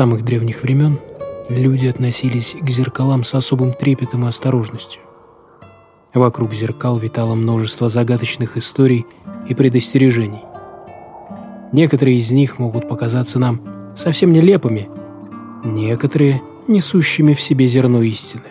[0.00, 0.98] Самых древних времен
[1.50, 5.02] люди относились к зеркалам с особым трепетом и осторожностью.
[6.14, 9.04] Вокруг зеркал витало множество загадочных историй
[9.46, 10.40] и предостережений.
[11.72, 13.60] Некоторые из них могут показаться нам
[13.94, 14.88] совсем нелепыми,
[15.64, 18.44] некоторые– несущими в себе зерно истины.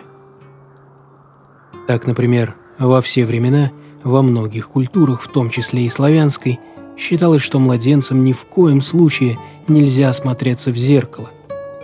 [1.88, 3.72] Так, например, во все времена,
[4.04, 6.60] во многих культурах, в том числе и славянской,
[6.96, 9.36] считалось, что младенцам ни в коем случае
[9.66, 11.30] нельзя смотреться в зеркало,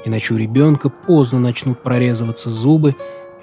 [0.06, 2.94] иначе у ребенка поздно начнут прорезываться зубы,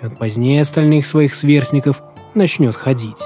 [0.02, 2.02] и он позднее остальных своих сверстников
[2.34, 3.22] начнет ходить.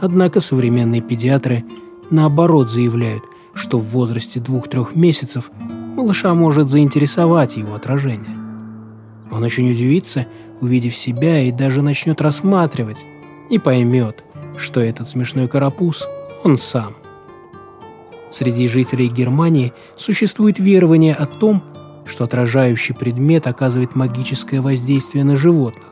[0.00, 1.64] Однако современные педиатры
[2.10, 5.50] наоборот заявляют, что в возрасте двух-трех месяцев
[5.96, 8.36] малыша может заинтересовать его отражение.
[9.30, 10.26] Он очень удивится,
[10.60, 12.98] увидев себя, и даже начнет рассматривать,
[13.48, 14.22] и поймет,
[14.56, 16.06] что этот смешной карапуз–
[16.44, 16.94] он сам.
[18.30, 21.62] Среди жителей Германии существует верование о том,
[22.04, 25.84] что отражающий предмет оказывает магическое воздействие на животных.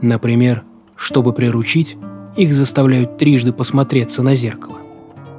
[0.00, 0.64] Например,
[0.96, 1.96] чтобы приручить,
[2.36, 4.78] их заставляют трижды посмотреться на зеркало.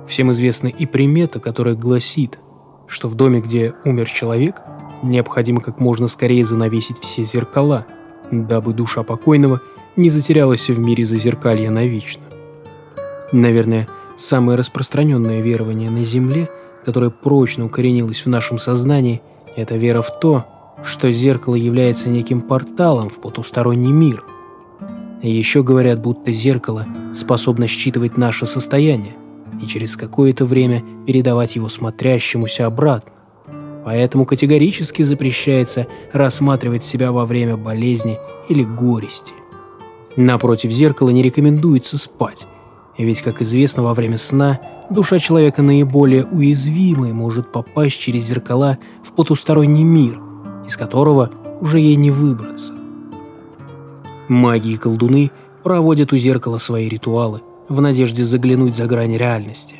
[0.08, 2.40] Всем известна и примета, которая гласит,
[2.88, 4.62] что в доме, где умер человек,
[5.03, 7.86] необходимо как можно скорее занавесить все зеркала,
[8.31, 9.62] дабы душа покойного
[9.95, 12.23] не затерялась в мире зазеркалья навечно.
[13.31, 16.50] Наверное, самое распространенное верование на Земле,
[16.84, 19.22] которое прочно укоренилось в нашем сознании,
[19.60, 20.46] это вера в то,
[20.84, 24.24] что зеркало является неким порталом в потусторонний мир.
[25.22, 29.16] Еще говорят, будто зеркало способно считывать наше состояние–
[29.62, 33.12] и через какое-то время передавать его смотрящемуся обратно.
[33.86, 39.34] Поэтому категорически запрещается рассматривать себя во время болезни или горести.
[40.16, 42.46] Напротив зеркала не рекомендуется спать,
[43.06, 49.14] ведь, как известно, во время сна душа человека наиболее уязвимой может попасть через зеркала в
[49.14, 50.20] потусторонний мир,
[50.68, 52.74] из которого уже ей не выбраться.
[54.28, 55.32] Маги и колдуны
[55.64, 59.78] проводят у зеркала свои ритуалы, в надежде заглянуть за грань реальности.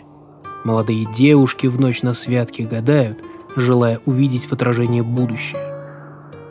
[0.64, 3.20] Молодые девушки в ночь на святке гадают,
[3.56, 5.62] желая увидеть в отражении будущее.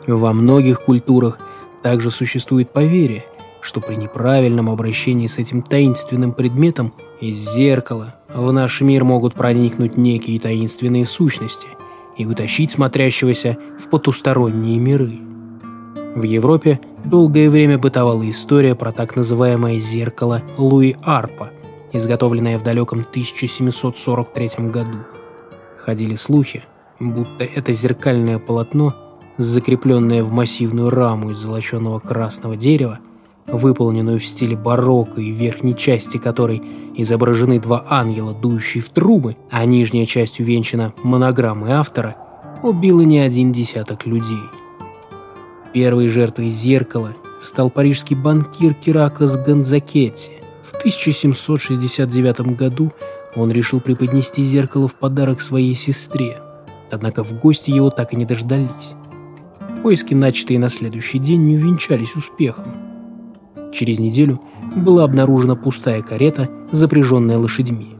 [0.07, 1.39] Во многих культурах
[1.83, 3.25] также существует поверье,
[3.61, 9.97] что при неправильном обращении с этим таинственным предметом из зеркала в наш мир могут проникнуть
[9.97, 11.67] некие таинственные сущности
[12.17, 15.19] и утащить смотрящегося в потусторонние миры.
[16.15, 21.51] В Европе долгое время бытовала история про так называемое «зеркало Луи Арпа»,
[21.93, 24.97] изготовленное в далеком 1743 году.
[25.77, 26.63] Ходили слухи,
[26.99, 28.93] будто это зеркальное полотно,
[29.37, 32.99] закрепленное в массивную раму из золоченого красного дерева,
[33.51, 36.61] выполненную в стиле барокко и верхней части которой
[36.95, 42.17] изображены два ангела, дующие в трубы, а нижняя часть увенчана монограммой автора,
[42.61, 44.41] убило не один десяток людей.
[45.73, 50.31] Первой жертвой зеркала стал парижский банкир Киракос Гонзакетти.
[50.61, 52.91] В 1769 году
[53.35, 56.37] он решил преподнести зеркало в подарок своей сестре,
[56.91, 58.95] однако в гости его так и не дождались.
[59.83, 62.88] Поиски, начатые на следующий день, не увенчались успехом.
[63.71, 64.41] Через неделю
[64.75, 67.95] была обнаружена пустая карета, запряженная лошадьми.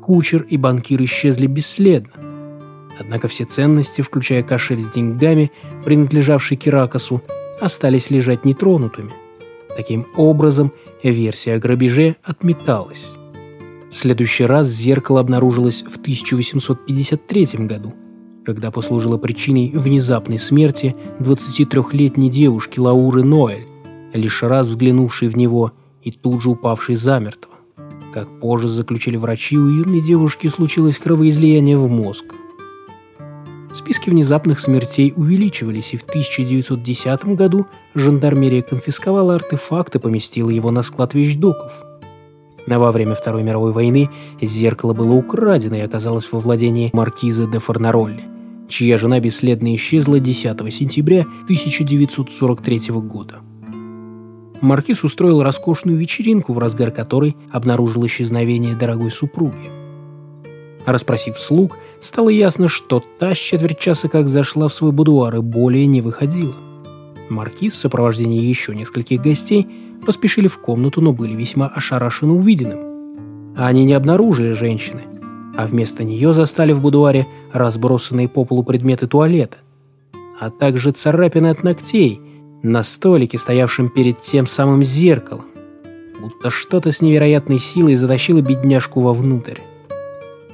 [0.00, 2.12] Кучер и банкир исчезли бесследно.
[2.98, 5.50] Однако все ценности, включая кошель с деньгами,
[5.84, 7.22] принадлежавший Киракосу,
[7.60, 9.12] остались лежать нетронутыми.
[9.76, 13.10] Таким образом, версия о грабеже отметалась.
[13.90, 17.94] В следующий раз зеркало обнаружилось в 1853 году,
[18.44, 23.66] когда послужило причиной внезапной смерти 23-летней девушки Лауры Ноэль,
[24.12, 27.52] лишь раз взглянувшей в него и тут же упавшей замертво.
[28.12, 32.24] Как позже заключили врачи, у юной девушки случилось кровоизлияние в мозг.
[33.72, 40.82] Списки внезапных смертей увеличивались, и в 1910 году жандармерия конфисковала артефакт и поместила его на
[40.82, 41.82] склад вещдоков.
[42.66, 44.10] Но во время Второй мировой войны
[44.42, 48.24] зеркало было украдено и оказалось во владении маркиза де Форнаролли,
[48.68, 53.40] чья жена бесследно исчезла 10 сентября 1943 года.
[54.62, 59.70] Маркиз устроил роскошную вечеринку, в разгар которой обнаружил исчезновение дорогой супруги–
[60.86, 65.40] Распросив слуг, стало ясно, что та с четверть часа как зашла в свой будуар и
[65.40, 66.54] более не выходила.
[67.28, 69.66] Маркиз в сопровождении еще нескольких гостей
[70.04, 73.54] поспешили в комнату, но были весьма ошарашены увиденным.
[73.56, 75.02] Они не обнаружили женщины,
[75.56, 79.58] а вместо нее застали в будуаре разбросанные по полу предметы туалета,
[80.40, 82.20] а также царапины от ногтей
[82.62, 85.46] на столике, стоявшем перед тем самым зеркалом,
[86.20, 89.58] будто что-то с невероятной силой затащило бедняжку вовнутрь.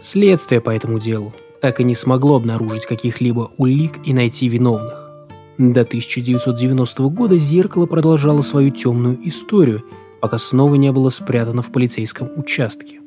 [0.01, 5.11] Следствие по этому делу так и не смогло обнаружить каких-либо улик и найти виновных.
[5.59, 9.83] До 1990 года «Зеркало» продолжало свою темную историю,
[10.21, 13.01] пока снова не было спрятано в полицейском участке.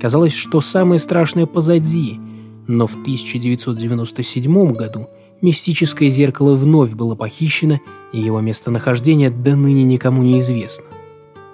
[0.00, 2.18] Казалось, что самое страшное позади,
[2.66, 5.08] но в 1997 году
[5.42, 7.80] мистическое зеркало вновь было похищено,
[8.12, 10.84] и его местонахождение до ныне никому не известно.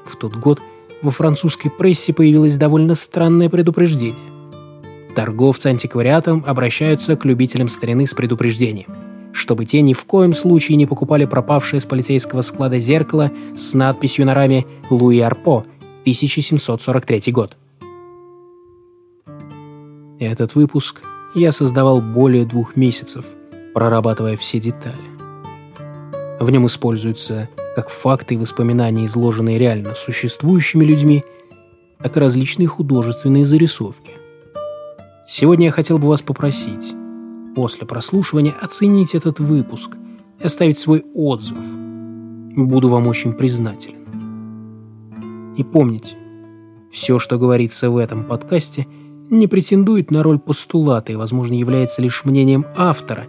[0.04, 0.60] В тот год
[1.02, 4.16] во французской прессе появилось довольно странное предупреждение.
[5.14, 8.94] Торговцы антиквариатом обращаются к любителям старины с предупреждением,
[9.32, 14.26] чтобы те ни в коем случае не покупали пропавшее с полицейского склада зеркало с надписью
[14.26, 15.64] на раме «Луи Арпо,
[16.02, 17.56] 1743 год».
[20.20, 21.02] Этот выпуск
[21.34, 23.26] я создавал более двух месяцев,
[23.78, 24.96] прорабатывая все детали.
[26.40, 31.22] В нем используются как факты и воспоминания, изложенные реально существующими людьми,
[32.02, 34.10] так и различные художественные зарисовки.
[35.28, 36.92] Сегодня я хотел бы вас попросить,
[37.54, 39.92] после прослушивания оценить этот выпуск
[40.40, 41.58] и оставить свой отзыв.
[42.56, 45.54] Буду вам очень признателен.
[45.56, 46.16] И помните,
[46.90, 48.88] все, что говорится в этом подкасте–
[49.30, 53.26] не претендует на роль постулата и, возможно, является лишь мнением автора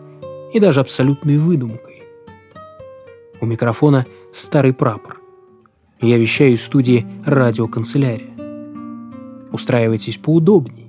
[0.53, 2.03] и даже абсолютной выдумкой.
[3.41, 5.21] У микрофона старый прапор.
[6.01, 8.29] Я вещаю из студии «Радиоканцелярия».
[9.51, 10.87] Устраивайтесь поудобней.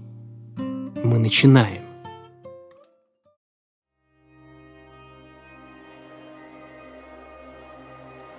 [1.03, 1.83] Мы начинаем.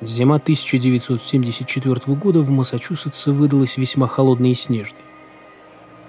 [0.01, 5.01] Зима 1974 года в Массачусетсе выдалась весьма холодной и снежной.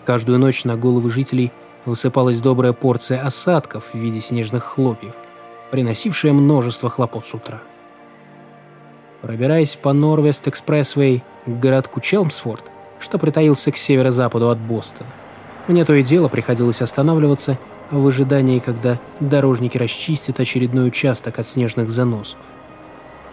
[0.06, 1.52] Каждую ночь на головы жителей
[1.84, 5.14] высыпалась добрая порция осадков в виде снежных хлопьев,
[5.70, 7.60] приносившая множество хлопот с утра.
[9.20, 12.64] Пробираясь по Норвест-экспрессвей к городку Челмсфорд,
[13.00, 15.10] что притаился к северо-западу от Бостона,
[15.68, 17.58] мне то и дело приходилось останавливаться
[17.90, 22.38] в ожидании, когда дорожники расчистят очередной участок от снежных заносов.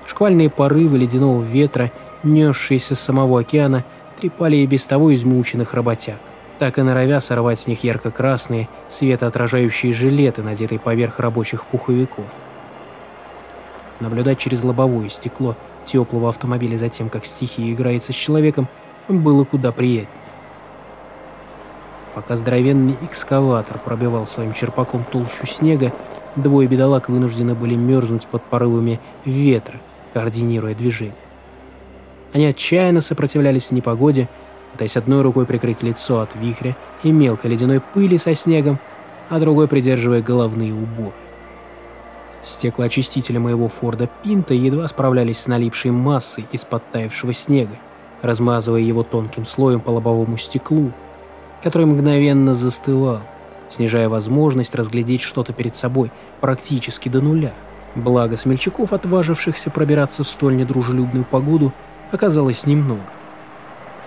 [0.05, 1.91] Шквальные порывы ледяного ветра,
[2.23, 3.83] несшиеся с самого океана,
[4.19, 6.19] трепали и без того измученных работяг–
[6.59, 12.25] так и норовя сорвать с них ярко-красные, светоотражающие жилеты, надетые поверх рабочих пуховиков.
[14.01, 18.67] Наблюдать через лобовое стекло теплого автомобиля за тем, как стихия играется с человеком,
[19.07, 20.09] было куда приятнее.
[22.13, 25.93] Пока здоровенный экскаватор пробивал своим черпаком толщу снега,
[26.35, 29.79] двое бедолаг вынуждены были мерзнуть под порывами ветра,
[30.13, 31.15] координируя движение.
[32.33, 34.27] Они отчаянно сопротивлялись непогоде,
[34.71, 38.79] пытаясь одной рукой прикрыть лицо от вихря и мелкой ледяной пыли со снегом,
[39.29, 41.13] а другой придерживая головные уборы.
[42.41, 47.75] Стеклоочистители моего Форда Пинта едва справлялись с налипшей массой из подтаявшего снега,
[48.21, 50.91] размазывая его тонким слоем по лобовому стеклу,
[51.61, 53.19] который мгновенно застывал,
[53.69, 57.53] снижая возможность разглядеть что-то перед собой практически до нуля.
[57.95, 61.73] Благо смельчаков, отважившихся пробираться в столь недружелюбную погоду,
[62.11, 63.01] оказалось немного.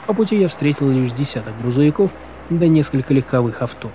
[0.06, 2.10] По пути я встретил лишь десяток грузовиков
[2.50, 3.90] да несколько легковых авто.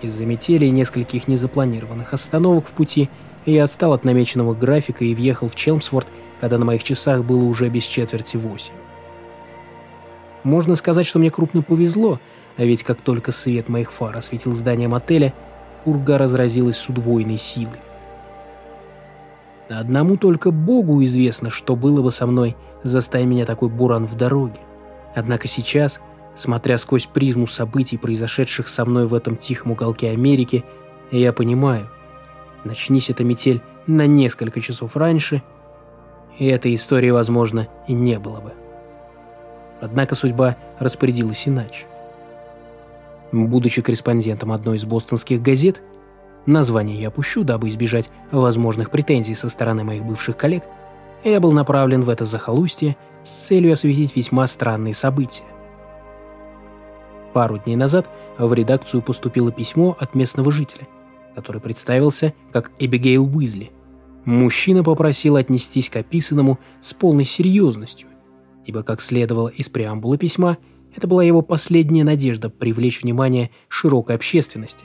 [0.00, 3.08] Из-за метели и нескольких незапланированных остановок в пути
[3.46, 6.08] я отстал от намеченного графика и въехал в Челмсфорд,
[6.40, 8.74] когда на моих часах было уже без четверти восемь.
[10.42, 12.20] Можно сказать, что мне крупно повезло,
[12.56, 15.32] а ведь как только свет моих фар осветил здание мотеля,
[15.84, 17.80] урга разразилась с удвоенной силой.
[19.68, 24.60] Одному только Богу известно, что было бы со мной, застая меня такой буран в дороге.
[25.14, 26.00] Однако сейчас,
[26.34, 30.64] смотря сквозь призму событий, произошедших со мной в этом тихом уголке Америки,
[31.10, 31.88] я понимаю,
[32.64, 35.42] начнись эта метель на несколько часов раньше,
[36.38, 38.52] и этой истории, возможно, и не было бы.
[39.80, 41.86] Однако судьба распорядилась иначе.
[43.32, 45.82] Будучи корреспондентом одной из бостонских газет,
[46.46, 50.64] название я опущу, дабы избежать возможных претензий со стороны моих бывших коллег–
[51.30, 55.44] я был направлен в это захолустье с целью осветить весьма странные события.
[57.32, 58.08] Пару дней назад
[58.38, 60.86] в редакцию поступило письмо от местного жителя,
[61.34, 63.72] который представился как Эбигейл Уизли.
[64.24, 68.08] Мужчина попросил отнестись к описанному с полной серьезностью,
[68.64, 70.58] ибо, как следовало из преамбулы письма,
[70.94, 74.84] это была его последняя надежда привлечь внимание широкой общественности,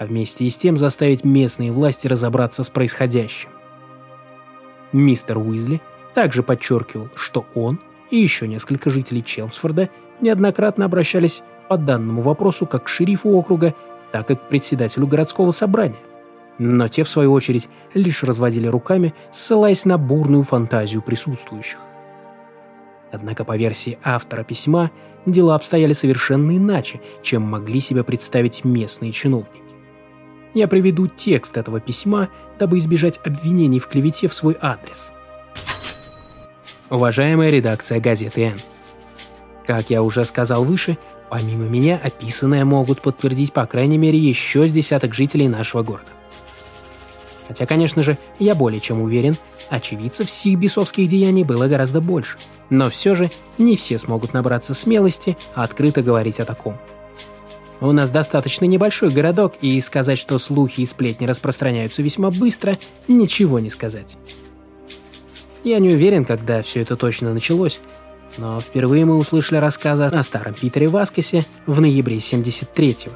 [0.00, 3.50] а вместе и с тем заставить местные власти разобраться с происходящим.
[4.92, 5.82] Мистер Уизли
[6.14, 7.78] также подчеркивал, что он
[8.10, 9.90] и еще несколько жителей Челмсфорда
[10.22, 13.74] неоднократно обращались по данному вопросу как к шерифу округа,
[14.10, 16.00] так и к председателю городского собрания.
[16.58, 21.78] Но те, в свою очередь, лишь разводили руками, ссылаясь на бурную фантазию присутствующих.
[23.12, 24.90] Однако по версии автора письма
[25.26, 29.69] дела обстояли совершенно иначе, чем могли себе представить местные чиновники.
[30.54, 32.28] Я приведу текст этого письма,
[32.58, 35.12] дабы избежать обвинений в клевете в свой адрес.
[36.90, 38.58] Уважаемая редакция газеты «Н».
[39.64, 44.72] Как я уже сказал выше, помимо меня описанное могут подтвердить по крайней мере еще с
[44.72, 46.10] десяток жителей нашего города.
[47.46, 49.36] Хотя, конечно же, я более чем уверен,
[49.70, 52.36] очевидцев всех бесовских деяний было гораздо больше.
[52.70, 56.76] Но все же не все смогут набраться смелости открыто говорить о таком.
[57.80, 63.58] У нас достаточно небольшой городок, и сказать, что слухи и сплетни распространяются весьма быстро, ничего
[63.58, 64.16] не сказать.
[65.64, 67.80] Я не уверен, когда все это точно началось,
[68.36, 73.12] но впервые мы услышали рассказы о старом Питере Васкесе в ноябре 73-го.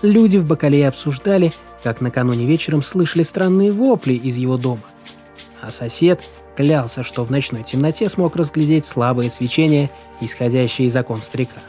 [0.00, 1.52] Люди в Бакалее обсуждали,
[1.82, 4.82] как накануне вечером слышали странные вопли из его дома.
[5.60, 9.90] А сосед клялся, что в ночной темноте смог разглядеть слабое свечение,
[10.20, 11.60] исходящее из окон старика.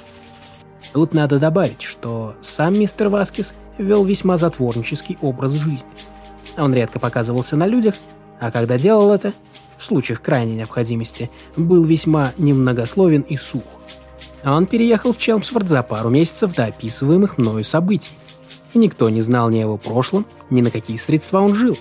[0.92, 5.86] Тут надо добавить, что сам мистер Васкис вел весьма затворнический образ жизни.
[6.58, 7.96] Он редко показывался на людях,
[8.40, 9.34] а когда делал это,
[9.78, 13.64] в случаях крайней необходимости, был весьма немногословен и сух.
[14.46, 18.12] Он переехал в Челмсфорд за пару месяцев до описываемых мною событий,
[18.74, 21.78] и никто не знал ни о его прошлом, ни на какие средства он жил.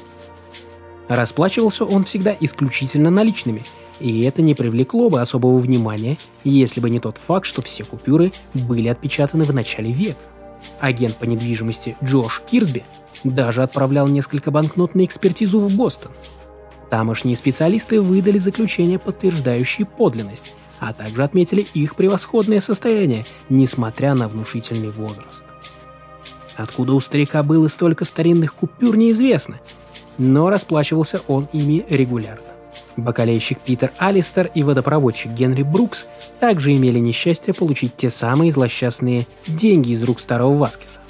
[1.09, 3.63] Расплачивался он всегда исключительно наличными,
[4.01, 8.33] и это не привлекло бы особого внимания, если бы не тот факт, что все купюры
[8.55, 10.19] были отпечатаны в начале века.
[10.81, 12.85] Агент по недвижимости Джош Кирсби
[13.25, 16.13] даже отправлял несколько банкнот на экспертизу в Бостон.
[16.91, 24.91] Тамошние специалисты выдали заключение, подтверждающее подлинность, а также отметили их превосходное состояние, несмотря на внушительный
[24.91, 25.45] возраст.
[26.57, 29.59] Откуда у старика было столько старинных купюр, неизвестно,
[30.19, 32.52] но расплачивался он ими регулярно.
[32.97, 36.07] Бакалейщик Питер Алистер и водопроводчик Генри Брукс
[36.41, 41.01] также имели несчастье получить те самые злосчастные деньги из рук старого Васкиса.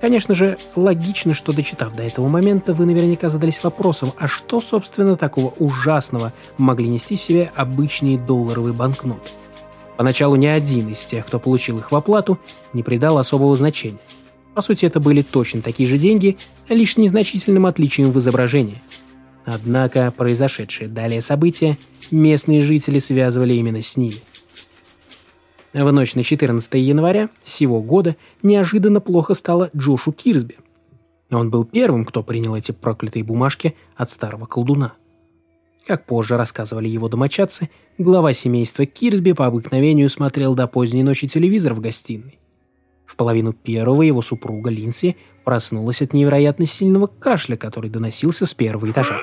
[0.00, 5.16] Конечно же, логично, что дочитав до этого момента, вы наверняка задались вопросом, а что, собственно,
[5.16, 9.30] такого ужасного могли нести в себе обычные долларовые банкноты?
[9.96, 12.38] Поначалу ни один из тех, кто получил их в оплату,
[12.74, 13.98] не придал особого значения.
[14.54, 16.36] По сути, это были точно такие же деньги,
[16.68, 18.80] лишь с незначительным отличием в изображении–
[19.46, 21.78] Однако произошедшие далее события
[22.10, 24.16] местные жители связывали именно с ними.
[25.72, 30.56] В ночь на 14 января сего года неожиданно плохо стало Джошу Кирсби.
[31.30, 34.94] Он был первым, кто принял эти проклятые бумажки от старого колдуна.
[35.86, 41.74] Как позже рассказывали его домочадцы, глава семейства Кирсби по обыкновению смотрел до поздней ночи телевизор
[41.74, 42.40] в гостиной.
[43.06, 48.90] В половину первого его супруга Линси проснулась от невероятно сильного кашля, который доносился с первого
[48.90, 49.20] этажа.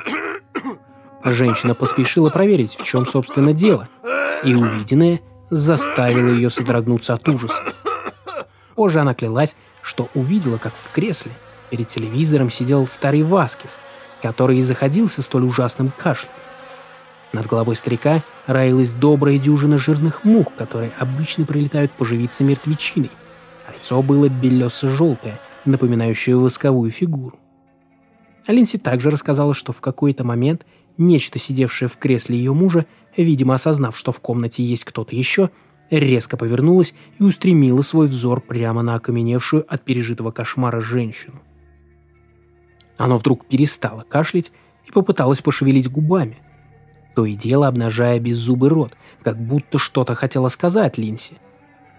[1.24, 3.88] Женщина поспешила проверить, в чем, собственно, дело,
[4.44, 7.62] и увиденное заставило ее содрогнуться от ужаса.
[8.76, 11.32] Позже она клялась, что увидела, как в кресле
[11.70, 13.80] перед телевизором сидел старый Васкис,
[14.22, 16.32] который и заходился столь ужасным кашлем.
[17.34, 23.10] Над головой старика раилась добрая дюжина жирных мух, которые обычно прилетают поживиться мертвечиной,
[23.84, 27.38] Лицо было белесо-желтое, напоминающее восковую фигуру.
[28.48, 30.66] Алинси также рассказала, что в какой-то момент
[30.98, 32.86] нечто, сидевшее в кресле ее мужа,
[33.18, 35.50] видимо осознав, что в комнате есть кто-то еще,
[35.90, 41.42] резко повернулась и устремила свой взор прямо на окаменевшую от пережитого кошмара женщину.
[42.98, 44.54] Оно вдруг перестало кашлять
[44.88, 46.38] и попыталось пошевелить губами,
[47.18, 51.36] то и дело обнажая беззубый рот, как будто что-то хотела сказать Линси–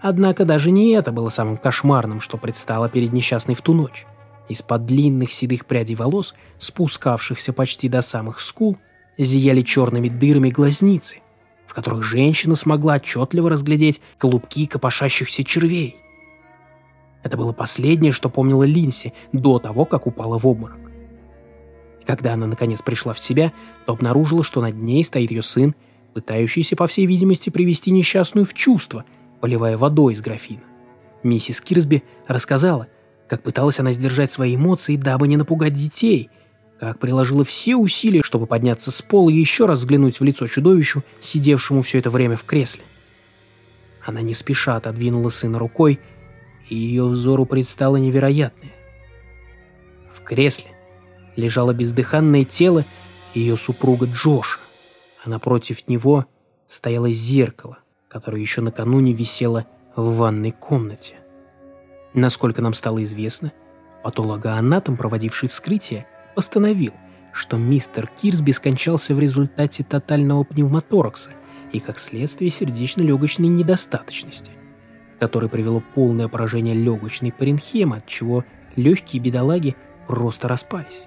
[0.07, 4.05] Однако даже не это было самым кошмарным, что предстало перед несчастной в ту ночь.
[4.47, 8.77] Из-под длинных седых прядей волос, спускавшихся почти до самых скул,
[9.17, 11.21] зияли черными дырами глазницы,
[11.65, 15.97] в которых женщина смогла отчетливо разглядеть клубки копошащихся червей.
[17.23, 20.77] Это было последнее, что помнила Линси до того, как упала в обморок.
[22.05, 23.53] Когда она наконец пришла в себя,
[23.87, 25.73] то обнаружила, что над ней стоит ее сын,
[26.13, 29.03] пытающийся, по всей видимости, привести несчастную в чувство–
[29.45, 30.63] поливая водой из графина.
[31.21, 32.87] Миссис Кирсби рассказала,
[33.29, 36.31] как пыталась она сдержать свои эмоции, дабы не напугать детей,
[36.79, 41.03] как приложила все усилия, чтобы подняться с пола и еще раз взглянуть в лицо чудовищу,
[41.19, 42.85] сидевшему все это время в кресле.
[44.03, 45.99] Она не спеша отодвинула сына рукой,
[46.67, 48.73] и ее взору предстало невероятное.
[50.11, 50.71] В кресле
[51.35, 52.83] лежало бездыханное тело
[53.35, 54.57] ее супруга Джоша,
[55.23, 56.25] а напротив него
[56.65, 57.77] стояло зеркало,
[58.15, 61.15] которая еще накануне висела в ванной комнате.
[62.13, 63.51] Насколько нам стало известно,
[64.05, 66.93] патологоанатом, проводивший вскрытие, постановил,
[67.33, 71.31] что мистер Кирсби скончался в результате тотального пневмоторакса
[71.73, 74.53] и, как следствие, сердечно-легочной недостаточности,
[75.19, 78.45] которое привело полное поражение легочной паренхемы, от чего
[78.77, 79.75] легкие бедолаги
[80.07, 81.03] просто распались.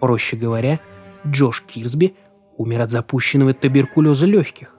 [0.00, 0.80] Проще говоря,
[1.26, 2.16] Джош Кирсби
[2.56, 4.77] умер от запущенного туберкулеза легких.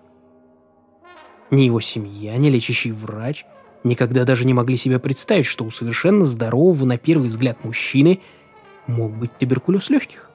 [1.51, 3.45] Ни его семья, ни лечащий врач
[3.83, 8.21] никогда даже не могли себе представить, что у совершенно здорового на первый взгляд мужчины
[8.87, 10.29] мог быть туберкулез легких.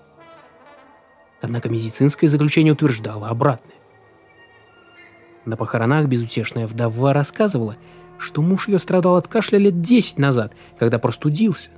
[1.41, 3.75] Однако медицинское заключение утверждало обратное.
[5.45, 7.77] На похоронах безутешная вдова рассказывала,
[8.19, 11.71] что муж ее страдал от кашля лет 10 назад, когда простудился.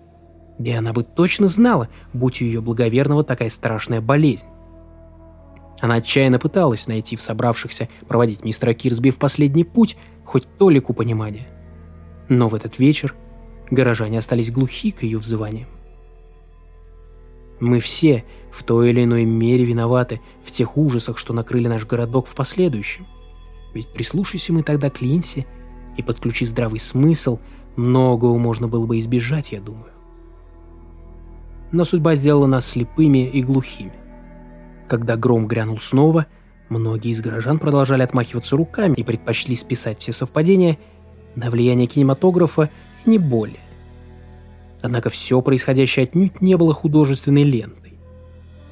[0.59, 4.47] И она бы точно знала, будь у ее благоверного такая страшная болезнь.
[5.80, 11.49] Она отчаянно пыталась найти в собравшихся проводить мистера Кирсби в последний путь хоть толику понимания.
[12.28, 13.14] Но в этот вечер
[13.71, 15.68] горожане остались глухи к ее взываниям.
[17.61, 22.26] Мы все в той или иной мере виноваты в тех ужасах, что накрыли наш городок
[22.26, 23.06] в последующем.
[23.75, 25.47] Ведь прислушайся мы тогда к Линсе
[25.97, 27.38] и подключи здравый смысл,
[27.76, 29.92] многого можно было бы избежать, я думаю.
[31.73, 33.92] Но судьба сделала нас слепыми и глухими.
[34.88, 36.26] Когда гром грянул снова,
[36.69, 40.78] многие из горожан продолжали отмахиваться руками и предпочли списать все совпадения
[41.35, 42.71] на влияние кинематографа
[43.05, 43.61] и не более.
[44.83, 47.95] Однако все происходящее отнюдь не было художественной лентой.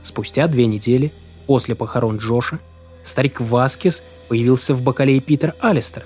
[0.02, 1.12] Спустя две недели,
[1.46, 2.60] после похорон Джоша,
[3.02, 6.04] старик Васкес появился в бокалее Питер Алистера.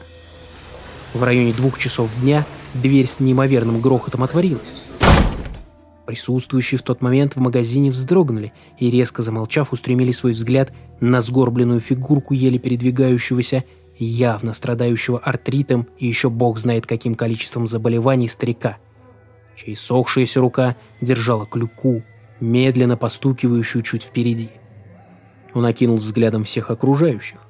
[1.12, 4.84] В районе двух часов дня дверь с неимоверным грохотом отворилась.
[6.08, 11.80] Присутствующие в тот момент в магазине вздрогнули и, резко замолчав, устремили свой взгляд на сгорбленную
[11.80, 13.64] фигурку еле передвигающегося,
[13.98, 18.78] явно страдающего артритом и еще бог знает каким количеством заболеваний старика,
[19.54, 22.02] чья сохшаяся рука держала клюку,
[22.40, 24.48] медленно постукивающую чуть впереди.
[25.52, 27.40] Он окинул взглядом всех окружающих.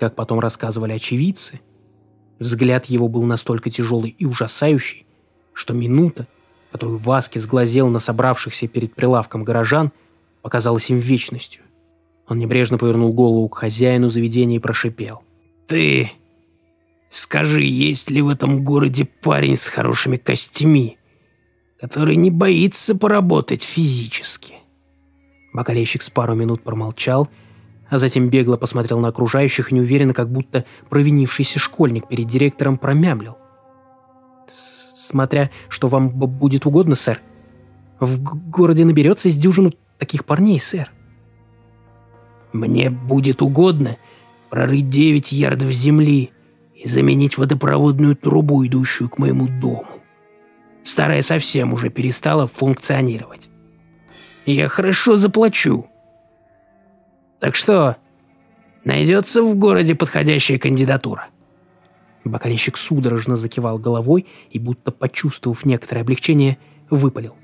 [0.00, 1.60] Как потом рассказывали очевидцы,
[2.38, 5.04] взгляд его был настолько тяжелый и ужасающий,
[5.52, 6.26] что минута,
[6.74, 9.92] которую Васки сглазел на собравшихся перед прилавком горожан,
[10.42, 11.62] показалась им вечностью.
[12.26, 15.22] Он небрежно повернул голову к хозяину заведения и прошипел.
[15.68, 16.10] «Ты
[17.08, 20.98] скажи, есть ли в этом городе парень с хорошими костями,
[21.78, 24.56] который не боится поработать физически?»
[25.52, 27.28] Бокалейщик с пару минут промолчал,
[27.88, 33.36] а затем бегло посмотрел на окружающих неуверенно, как будто провинившийся школьник перед директором промямлил
[35.04, 37.20] смотря что вам будет угодно, сэр.
[38.00, 40.90] В городе наберется из дюжину таких парней, сэр.
[42.52, 43.96] Мне будет угодно
[44.50, 46.30] прорыть девять ярдов земли
[46.74, 49.86] и заменить водопроводную трубу, идущую к моему дому.
[50.84, 53.48] Старая совсем уже перестала функционировать.
[54.46, 55.86] Я хорошо заплачу.
[57.40, 57.96] Так что,
[58.84, 61.28] найдется в городе подходящая кандидатура.
[62.24, 66.58] Бокалейщик судорожно закивал головой и, будто почувствовав некоторое облегчение,
[66.88, 67.36] выпалил.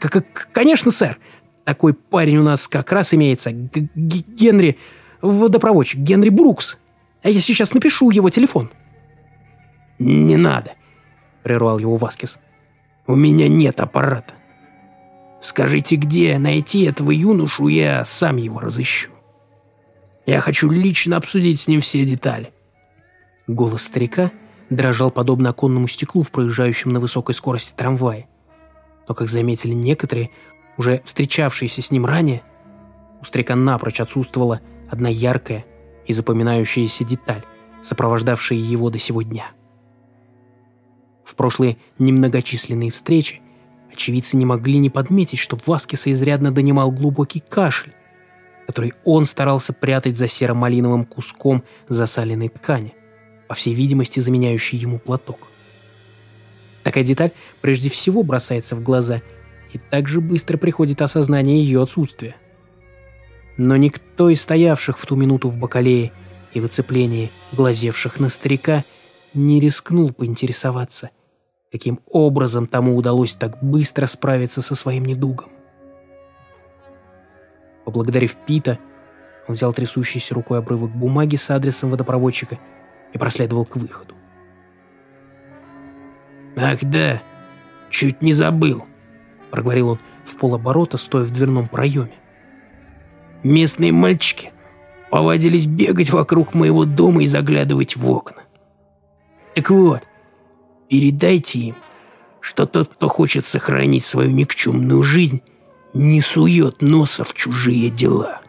[0.00, 1.18] «К «Конечно, сэр!
[1.64, 3.50] Такой парень у нас как раз имеется.
[3.52, 4.78] Г -г Генри...
[5.20, 6.00] Водопроводчик.
[6.00, 6.78] Генри Брукс.
[7.22, 8.70] А я сейчас напишу его телефон».
[9.98, 10.72] «Не надо»,—
[11.42, 12.38] прервал его Васкис.
[13.06, 14.34] «У меня нет аппарата.
[15.40, 19.10] Скажите, где найти этого юношу, я сам его разыщу.
[20.24, 22.52] Я хочу лично обсудить с ним все детали.
[23.48, 24.30] Голос старика
[24.68, 28.28] дрожал подобно оконному стеклу в проезжающем на высокой скорости трамвае.
[29.08, 30.30] Но, как заметили некоторые,
[30.76, 32.42] уже встречавшиеся с ним ранее,
[33.22, 35.64] у старика напрочь отсутствовала одна яркая
[36.06, 37.42] и запоминающаяся деталь,
[37.80, 39.46] сопровождавшая его до сего дня.
[41.24, 43.40] В прошлые немногочисленные встречи
[43.90, 47.94] очевидцы не могли не подметить, что Васкиса изрядно донимал глубокий кашель,
[48.66, 52.94] который он старался прятать за серо-малиновым куском засаленной ткани
[53.48, 55.48] по всей видимости заменяющий ему платок.
[56.82, 59.22] Такая деталь прежде всего бросается в глаза,
[59.72, 62.36] и также быстро приходит осознание ее отсутствия.
[63.56, 66.12] Но никто из стоявших в ту минуту в бакалее
[66.54, 68.84] и в оцеплении глазевших на старика
[69.34, 71.10] не рискнул поинтересоваться,
[71.70, 75.50] каким образом тому удалось так быстро справиться со своим недугом.
[77.84, 78.78] Поблагодарив Пита,
[79.46, 82.58] он взял трясущейся рукой обрывок бумаги с адресом водопроводчика
[83.12, 84.14] и проследовал к выходу.
[86.56, 87.22] «Ах да,
[87.90, 88.84] чуть не забыл»,—
[89.50, 92.12] проговорил он в полоборота, стоя в дверном проеме.
[93.42, 94.52] «Местные мальчики
[95.10, 98.42] повадились бегать вокруг моего дома и заглядывать в окна.
[99.54, 100.02] Так вот,
[100.88, 101.74] передайте им,
[102.40, 105.42] что тот, кто хочет сохранить свою никчемную жизнь,
[105.94, 108.40] не сует носа в чужие дела».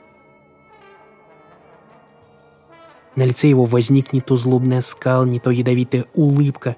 [3.20, 6.78] На лице его возник не то злобный оскал, не то ядовитая улыбка.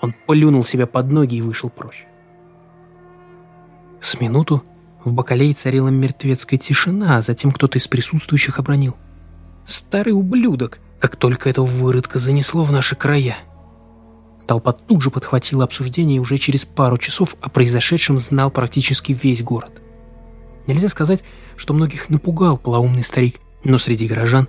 [0.00, 2.06] Он плюнул себя под ноги и вышел прочь.
[4.00, 4.62] С минуту
[5.02, 8.94] в бакалее царила мертвецкая тишина, а затем кто-то из присутствующих обронил.
[9.64, 10.78] «Старый ублюдок!
[11.00, 13.36] Как только этого выродка занесло в наши края!»
[14.46, 19.42] Толпа тут же подхватила обсуждение, и уже через пару часов о произошедшем знал практически весь
[19.42, 19.82] город.
[20.68, 21.24] Нельзя сказать,
[21.56, 24.46] что многих напугал полоумный старик, но среди горожан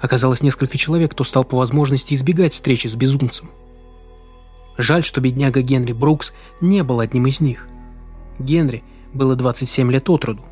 [0.00, 3.50] оказалось несколько человек, кто стал по возможности избегать встречи с безумцем.
[4.76, 7.68] Жаль, что бедняга Генри Брукс не был одним из них.
[8.38, 10.42] Генри было 27 лет от роду.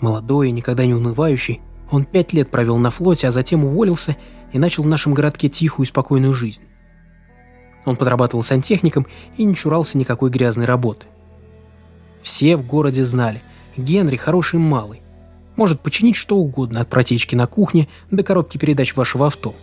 [0.00, 4.16] Молодой и никогда не унывающий, он пять лет провел на флоте, а затем уволился
[4.52, 6.62] и начал в нашем городке тихую и спокойную жизнь.
[7.84, 11.06] Он подрабатывал сантехником и не чурался никакой грязной работы.
[12.22, 13.42] Все в городе знали,
[13.76, 15.03] Генри хороший малый.
[15.56, 19.54] Может починить что угодно, от протечки на кухне до коробки передач вашего авто.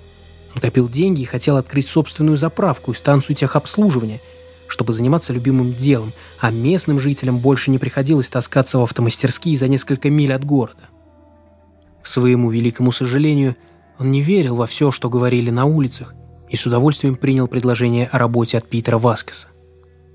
[0.55, 4.19] Он копил деньги и хотел открыть собственную заправку и станцию техобслуживания,
[4.67, 10.09] чтобы заниматься любимым делом, а местным жителям больше не приходилось таскаться в автомастерские за несколько
[10.09, 10.89] миль от города.
[12.01, 13.55] К своему великому сожалению,
[13.99, 16.15] он не верил во все, что говорили на улицах,
[16.49, 19.47] и с удовольствием принял предложение о работе от Питера Васкеса.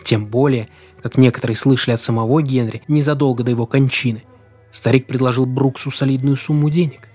[0.02, 0.68] Тем более,
[1.02, 4.24] как некоторые слышали от самого Генри незадолго до его кончины,
[4.76, 7.08] старик предложил Бруксу солидную сумму денег.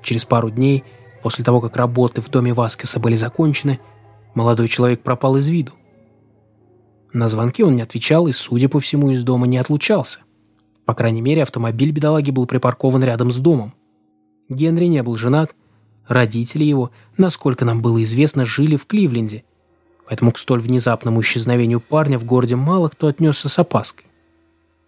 [0.00, 0.84] Через пару дней,
[1.22, 3.78] после того, как работы в доме Васкеса были закончены,
[4.34, 5.72] молодой человек пропал из виду.
[7.12, 10.20] На звонки он не отвечал и, судя по всему, из дома не отлучался.
[10.84, 13.74] По крайней мере, автомобиль бедолаги был припаркован рядом с домом.
[14.48, 15.54] Генри не был женат,
[16.06, 19.44] Родители его, насколько нам было известно, жили в Кливленде,
[20.06, 24.06] поэтому к столь внезапному исчезновению парня в городе мало кто отнесся с опаской.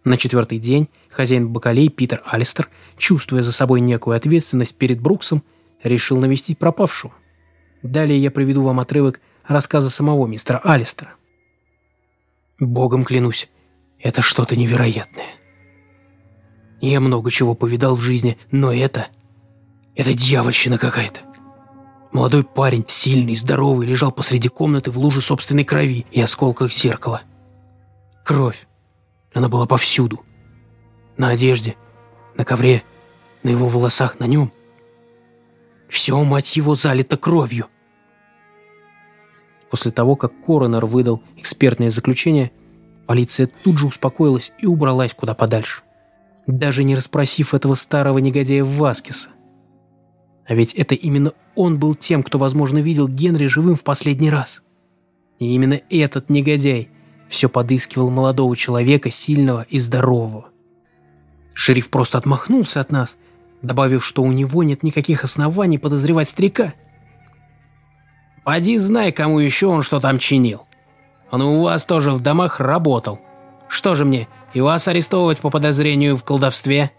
[0.05, 5.43] На четвертый день хозяин бакалей Питер Алистер, чувствуя за собой некую ответственность перед Бруксом,
[5.83, 7.13] решил навестить пропавшего.
[7.83, 11.15] Далее я приведу вам отрывок рассказа самого мистера Алистера.
[12.59, 13.49] «Богом клянусь,
[14.01, 15.35] это что-то невероятное.
[16.81, 19.09] Я много чего повидал в жизни, но это
[19.97, 21.21] это дьявольщина какая-то.
[22.13, 27.23] Молодой парень, сильный, здоровый, лежал посреди комнаты в луже собственной крови и осколках зеркала.
[28.25, 28.69] Кровь.
[29.33, 30.21] Она была повсюду.
[31.17, 31.77] На одежде,
[32.35, 32.83] на ковре,
[33.43, 34.53] на его волосах, на нем.
[35.89, 37.67] Все, мать его, залито кровью.
[39.71, 42.53] После того, как коронер выдал экспертное заключение,
[43.07, 45.83] полиция тут же успокоилась и убралась куда подальше.
[46.47, 49.31] Даже не расспросив этого старого негодяя Васкиса.
[50.47, 54.63] А ведь это именно он был тем, кто, возможно, видел Генри живым в последний раз.
[55.39, 56.89] И именно этот негодяй
[57.29, 60.51] все подыскивал молодого человека, сильного и здорового.
[61.57, 63.17] Шериф просто отмахнулся от нас,
[63.63, 66.75] добавив, что у него нет никаких оснований подозревать старика.
[68.45, 70.67] «Поди знай, кому еще он что там чинил.
[71.31, 73.21] Он у вас тоже в домах работал.
[73.69, 76.91] Что же мне, и вас арестовывать по подозрению в колдовстве?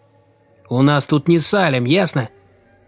[0.70, 2.30] У нас тут не Салем, ясно?»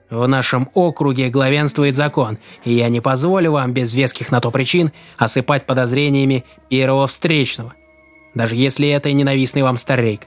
[0.09, 4.91] В нашем округе главенствует закон, и я не позволю вам без веских на то причин
[5.19, 7.75] осыпать подозрениями первого встречного,
[8.33, 10.21] даже если это и ненавистный вам старик.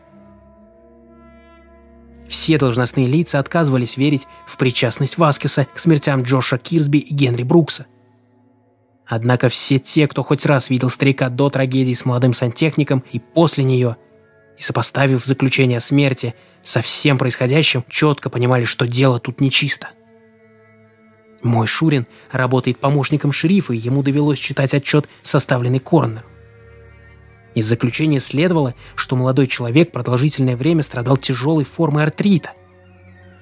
[2.33, 7.87] Все должностные лица отказывались верить в причастность Васкеса к смертям Джоша Кирсби и Генри Брукса.
[9.07, 13.63] Однако все те, кто хоть раз видел старика до трагедии с молодым сантехником и после
[13.63, 13.97] нее,
[14.59, 19.91] и сопоставив заключение о смерти– со всем происходящим четко понимали, что дело тут нечисто.
[21.43, 26.32] Мой Шурин работает помощником шерифа, и ему довелось читать отчет, составленный коронером.
[27.55, 32.53] Из заключения следовало, что молодой человек продолжительное время страдал тяжелой формой артрита.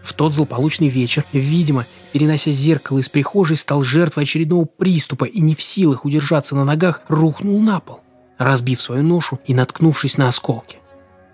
[0.02, 5.54] В тот злополучный вечер, видимо, перенося зеркало из прихожей, стал жертвой очередного приступа и не
[5.54, 8.00] в силах удержаться на ногах, рухнул на пол,
[8.38, 10.78] разбив свою ношу и наткнувшись на осколки.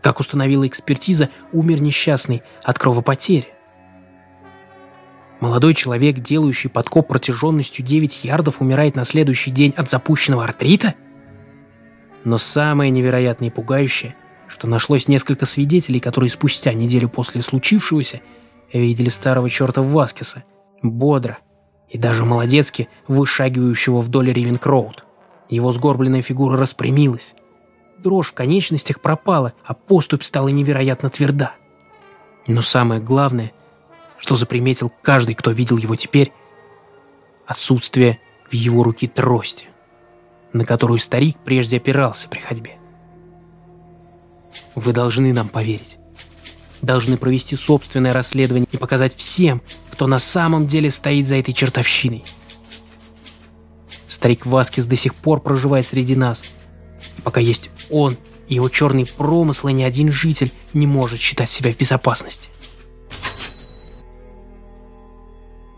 [0.02, 3.48] Как установила экспертиза, умер несчастный от кровопотери.
[5.40, 10.94] Молодой человек, делающий подкоп протяженностью 9 ярдов, умирает на следующий день от запущенного артрита?
[12.26, 14.16] Но самое невероятное и пугающее,
[14.48, 18.20] что нашлось несколько свидетелей, которые спустя неделю после случившегося
[18.72, 20.42] видели старого черта Васкиса,
[20.82, 21.38] бодро
[21.88, 25.04] и даже молодецки вышагивающего вдоль Ривенкроуд.
[25.50, 27.36] Его сгорбленная фигура распрямилась,
[27.98, 31.54] дрожь в конечностях пропала, а поступь стала невероятно тверда.
[32.48, 33.52] Но самое главное,
[34.18, 36.32] что заприметил каждый, кто видел его теперь,
[37.46, 38.18] отсутствие
[38.50, 39.68] в его руке трости,
[40.56, 42.78] на которую старик прежде опирался при ходьбе.
[44.74, 45.98] Вы должны нам поверить.
[46.82, 52.24] Должны провести собственное расследование и показать всем, кто на самом деле стоит за этой чертовщиной.
[54.08, 56.42] Старик Васкис до сих пор проживает среди нас.
[57.18, 58.16] И пока есть он
[58.48, 62.50] и его черные промыслы, ни один житель не может считать себя в безопасности.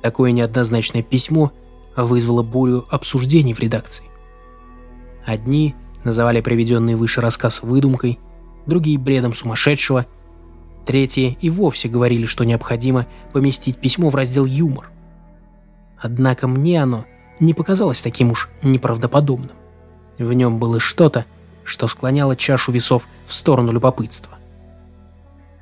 [0.03, 1.53] Такое неоднозначное письмо
[1.97, 4.05] вызвало бурю обсуждений в редакции.
[5.29, 8.19] Одни называли приведенный выше рассказ выдумкой,
[8.65, 10.07] другие– бредом сумасшедшего,
[10.87, 14.91] третьи и вовсе говорили, что необходимо поместить письмо в раздел «Юмор».
[15.99, 17.05] Однако мне оно
[17.41, 19.51] не показалось таким уж неправдоподобным.
[20.17, 21.27] В нем было что-то,
[21.63, 24.39] что склоняло чашу весов в сторону любопытства.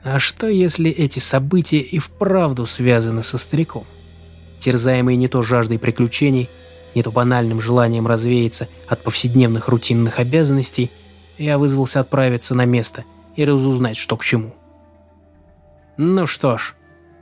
[0.05, 3.83] А что, если эти события и вправду связаны со стариком?
[4.61, 6.49] Терзаемый не то жаждой приключений,
[6.97, 10.91] не то банальным желанием развеяться от повседневных рутинных обязанностей,
[11.37, 13.05] я вызвался отправиться на место
[13.37, 14.55] и разузнать, что к чему.
[15.99, 16.75] «Ну что ж,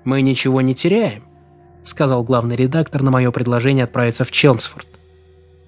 [0.04, 1.24] мы ничего не теряем»,—
[1.82, 4.86] сказал главный редактор на мое предложение отправиться в Челмсфорд.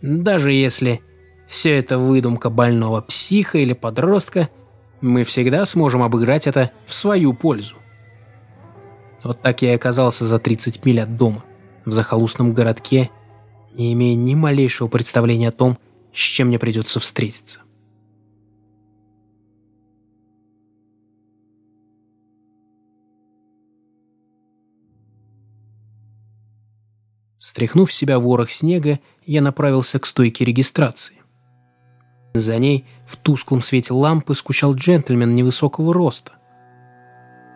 [0.03, 1.03] «Даже если
[1.49, 4.51] все это выдумка больного психа или подростка,
[5.01, 7.75] мы всегда сможем обыграть это в свою пользу».
[9.25, 11.43] Вот так я и оказался за 30 миль от дома,
[11.85, 13.11] в захолустном городке,
[13.77, 15.79] не имея ни малейшего представления о том,
[16.13, 17.61] с чем мне придется встретиться.
[27.39, 31.17] Стряхнув себя ворох снега, я направился к стойке регистрации.
[32.35, 36.33] За ней в тусклом свете лампы скучал джентльмен невысокого роста.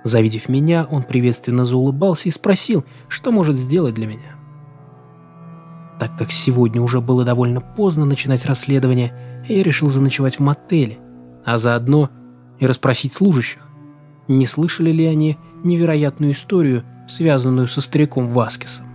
[0.05, 4.40] Завидев меня, он приветственно заулыбался и спросил, что может сделать для меня.
[6.01, 9.15] Так как сегодня уже было довольно поздно начинать расследование,
[9.47, 10.99] я решил заночевать в мотеле,
[11.45, 12.09] а заодно
[12.59, 13.69] и расспросить служащих,
[14.27, 18.87] не слышали ли они невероятную историю, связанную со стариком Васкесом.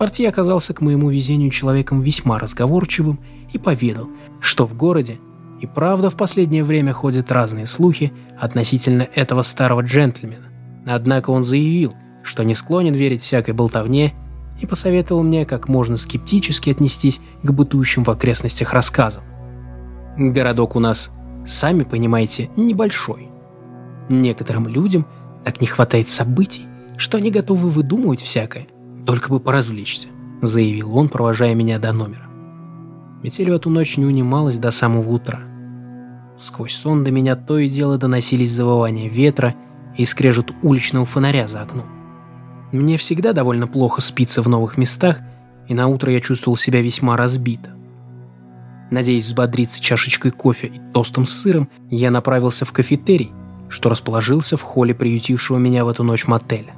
[0.00, 3.20] Портье оказался к моему везению человеком весьма разговорчивым
[3.52, 4.08] и поведал,
[4.40, 5.20] что в городе
[5.60, 10.46] и правда в последнее время ходят разные слухи относительно этого старого джентльмена.
[10.86, 14.14] Однако он заявил, что не склонен верить всякой болтовне
[14.60, 19.22] и посоветовал мне как можно скептически отнестись к бытующим в окрестностях рассказам.
[20.16, 21.10] Городок у нас,
[21.46, 23.28] сами понимаете, небольшой.
[24.08, 25.06] Некоторым людям
[25.44, 26.66] так не хватает событий,
[26.96, 28.66] что они готовы выдумывать всякое,
[29.06, 30.08] только бы поразвлечься»,—
[30.42, 32.28] заявил он, провожая меня до номера.
[33.22, 35.40] Метель в эту ночь не унималась до самого утра.
[36.38, 39.56] Сквозь сон до меня то и дело доносились завывания ветра
[39.96, 41.86] и скрежет уличного фонаря за окном.
[42.72, 45.18] Мне всегда довольно плохо спится в новых местах,
[45.68, 47.70] и на утро я чувствовал себя весьма разбито.
[48.90, 53.32] Надеясь взбодриться чашечкой кофе и тостом с сыром, я направился в кафетерий,
[53.68, 56.74] что расположился в холле приютившего меня в эту ночь мотеля.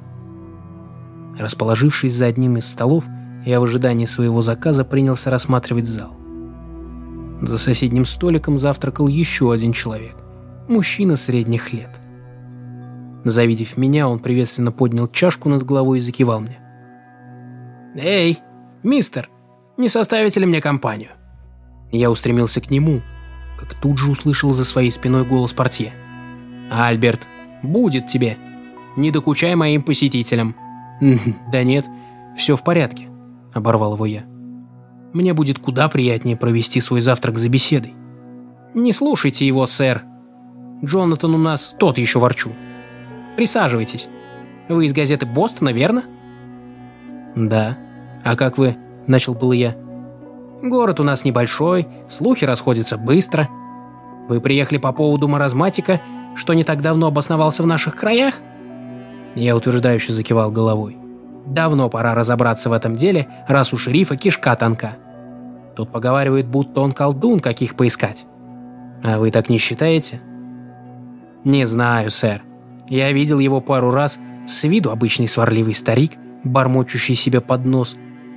[1.37, 3.05] Расположившись за одним из столов,
[3.45, 6.15] я в ожидании своего заказа принялся рассматривать зал.
[7.41, 10.15] За соседним столиком завтракал еще один человек,
[10.67, 12.00] мужчина средних лет.
[13.23, 16.59] Завидев меня, он приветственно поднял чашку над головой и закивал мне.
[17.95, 18.39] «Эй,
[18.83, 19.29] мистер,
[19.77, 21.11] не составите ли мне компанию?»
[21.91, 23.01] Я устремился к нему,
[23.59, 25.93] как тут же услышал за своей спиной голос портье.
[26.71, 27.27] «Альберт,
[27.61, 28.37] будет тебе.
[28.95, 30.55] Не докучай моим посетителям».
[31.51, 31.85] «Да нет,
[32.37, 33.07] все в порядке»,—
[33.53, 34.23] оборвал его я.
[35.13, 37.93] «Мне будет куда приятнее провести свой завтрак за беседой».
[38.73, 40.03] «Не слушайте его, сэр.
[40.83, 42.51] Джонатан у нас тот еще ворчу.
[43.35, 44.09] Присаживайтесь.
[44.69, 46.03] Вы из газеты «Бостона», верно?»
[47.35, 47.77] «Да.
[48.23, 49.75] А как вы?»— начал был я.
[50.61, 53.49] «Город у нас небольшой, слухи расходятся быстро.
[54.27, 56.01] Вы приехали по поводу маразматика,
[56.35, 58.35] что не так давно обосновался в наших краях?»
[59.35, 60.97] Я утверждающе закивал головой.
[61.45, 64.97] Давно пора разобраться в этом деле, раз у шерифа кишка тонка.
[65.75, 68.25] Тут поговаривают, будто он колдун, каких поискать.
[69.03, 70.21] А вы так не считаете?
[71.43, 72.43] Не знаю, сэр.
[72.87, 76.11] Я видел его пару раз, с виду обычный сварливый старик,
[76.43, 77.95] бормочущий себе под нос,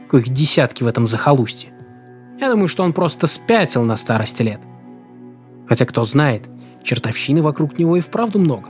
[0.09, 1.72] коих десятки в этом захолустье.
[2.38, 4.61] Я думаю, что он просто спятил на старости лет.
[5.68, 6.48] Хотя кто знает,
[6.83, 8.68] чертовщины вокруг него и вправду много.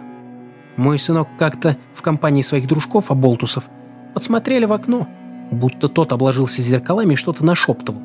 [0.77, 3.69] Мой сынок как-то в компании своих дружков-оболтусов
[4.13, 5.09] подсмотрели в окно,
[5.51, 8.01] будто тот обложился зеркалами и что-то нашептывал.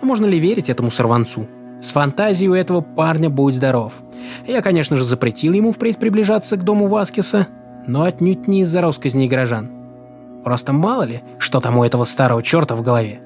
[0.00, 1.46] Но можно ли верить этому сорванцу?
[1.80, 3.92] С фантазией у этого парня будь здоров.
[4.46, 7.48] Я, конечно же, запретил ему впредь приближаться к дому Васкиса,
[7.86, 9.70] но отнюдь не из-за росказней горожан.
[10.44, 13.20] Просто мало ли, что там у этого старого черта в голове.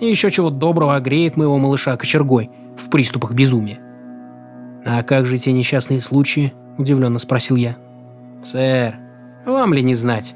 [0.00, 3.78] И еще чего доброго огреет моего малыша кочергой в приступах безумия.
[4.84, 7.76] «А как же те несчастные случаи?»– удивленно спросил я.
[8.42, 8.96] «Сэр,
[9.46, 10.34] вам ли не знать?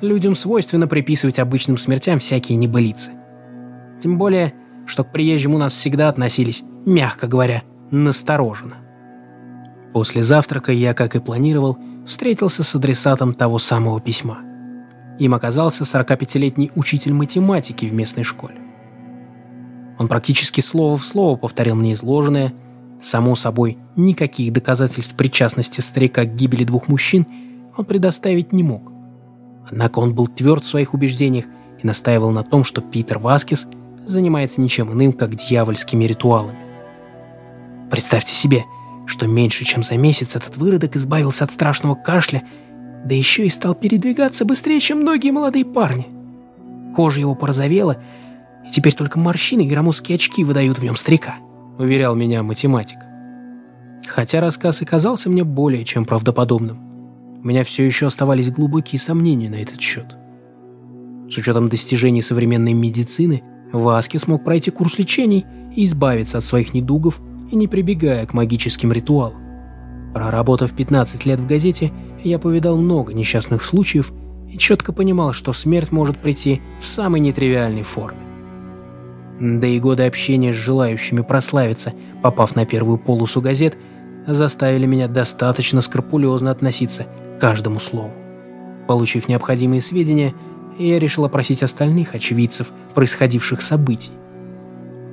[0.00, 3.12] людям свойственно приписывать обычным смертям всякие небылицы.
[4.02, 4.54] Тем более,
[4.86, 8.76] что к приезжим у нас всегда относились, мягко говоря, настороженно.
[9.92, 14.38] После завтрака я, как и планировал, встретился с адресатом того самого письма.
[15.18, 18.56] Им оказался 45-летний учитель математики в местной школе.
[19.98, 22.54] Он практически слово в слово повторил мне изложенное.
[23.00, 27.26] Само собой, никаких доказательств причастности старика к гибели двух мужчин
[27.76, 28.92] он предоставить не мог.
[29.70, 31.44] Однако он был тверд в своих убеждениях
[31.80, 33.66] и настаивал на том, что Питер Васкис
[34.04, 36.58] занимается ничем иным, как дьявольскими ритуалами.
[37.90, 38.64] Представьте себе,
[39.08, 42.42] что меньше чем за месяц этот выродок избавился от страшного кашля,
[43.04, 46.06] да еще и стал передвигаться быстрее, чем многие молодые парни.
[46.94, 47.96] Кожа его порозовела,
[48.66, 51.36] и теперь только морщины и громоздкие очки выдают в нем старика,
[51.78, 52.98] уверял меня математик.
[54.06, 56.78] Хотя рассказ и казался мне более чем правдоподобным,
[57.42, 60.16] у меня все еще оставались глубокие сомнения на этот счет.
[61.30, 63.42] С учетом достижений современной медицины,
[63.72, 65.44] Васки смог пройти курс лечений
[65.74, 69.42] и избавиться от своих недугов и не прибегая к магическим ритуалам.
[70.14, 71.92] Проработав 15 лет в газете,
[72.24, 74.12] я повидал много несчастных случаев
[74.50, 78.18] и четко понимал, что смерть может прийти в самой нетривиальной форме.
[79.40, 83.76] Да и годы общения с желающими прославиться, попав на первую полосу газет,
[84.26, 87.06] заставили меня достаточно скрупулезно относиться
[87.36, 88.12] к каждому слову.
[88.88, 90.34] Получив необходимые сведения,
[90.78, 94.10] я решил опросить остальных очевидцев происходивших событий.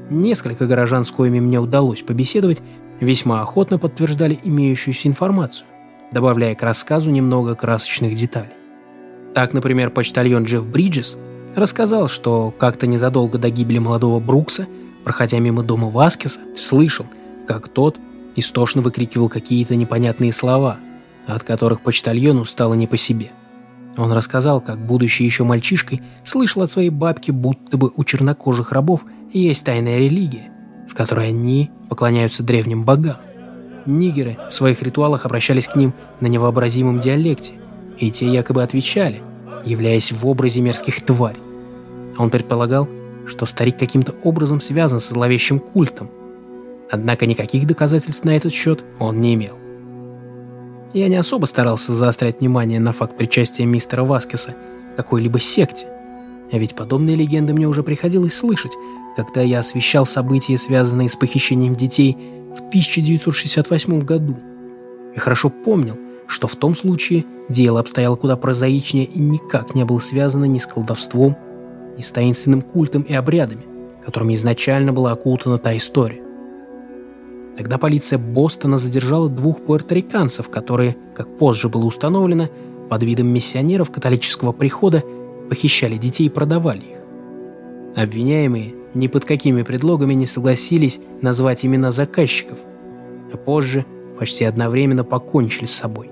[0.10, 2.62] Несколько горожан, с коими мне удалось побеседовать,
[3.00, 5.68] весьма охотно подтверждали имеющуюся информацию,
[6.12, 8.54] добавляя к рассказу немного красочных деталей.
[9.34, 11.18] Так, например, почтальон Джефф Бриджес
[11.56, 14.68] рассказал, что как-то незадолго до гибели молодого Брукса,
[15.04, 17.06] проходя мимо дома Васкиса, слышал,
[17.48, 17.98] как тот
[18.36, 20.78] истошно выкрикивал какие-то непонятные слова,
[21.26, 23.32] от которых почтальону стало не по себе–
[23.98, 29.06] он рассказал, как будучи еще мальчишкой, слышал от своей бабки, будто бы у чернокожих рабов
[29.32, 30.52] есть тайная религия,
[30.90, 33.18] в которой они поклоняются древним богам.
[33.86, 37.54] Нигеры в своих ритуалах обращались к ним на невообразимом диалекте,
[38.00, 39.22] и те якобы отвечали,
[39.64, 41.40] являясь в образе мерзких тварей.
[42.18, 42.88] Он предполагал,
[43.28, 46.10] что старик каким-то образом связан со зловещим культом,
[46.92, 49.65] однако никаких доказательств на этот счет он не имел.
[50.94, 54.56] Я не особо старался заострять внимание на факт причастия мистера Васкеса
[54.94, 55.88] к какой-либо секте.
[56.52, 58.72] А ведь подобные легенды мне уже приходилось слышать,
[59.16, 62.16] когда я освещал события, связанные с похищением детей
[62.56, 64.38] в 1968 году.
[65.16, 70.00] И хорошо помнил, что в том случае дело обстояло куда прозаичнее и никак не было
[70.00, 71.38] связано ни с колдовством,
[71.98, 73.66] ни с таинственным культом и обрядами,
[74.06, 76.25] которыми изначально была окутана та история.
[77.58, 82.50] Тогда полиция Бостона задержала двух пуэрториканцев, которые, как позже было установлено,
[82.90, 85.04] под видом миссионеров католического прихода
[85.50, 86.98] похищали детей и продавали их.
[87.96, 92.60] Обвиняемые ни под какими предлогами не согласились назвать имена заказчиков,
[93.32, 93.86] а позже
[94.20, 96.10] почти одновременно покончили с собой.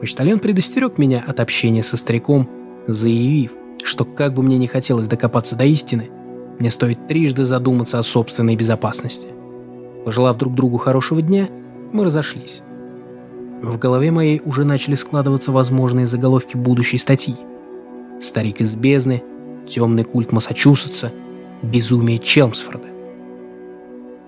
[0.00, 2.48] Почтальон предостерег меня от общения со стариком,
[2.86, 6.10] заявив, что как бы мне не хотелось докопаться до истины,
[6.58, 9.28] мне стоит трижды задуматься о собственной безопасности.
[10.04, 11.48] Пожелав друг другу хорошего дня,
[11.92, 12.62] мы разошлись.
[13.62, 17.36] В голове моей уже начали складываться возможные заголовки будущей статьи.
[18.20, 19.22] Старик из бездны,
[19.68, 21.12] темный культ Массачусетса,
[21.62, 22.88] безумие Челмсфорда.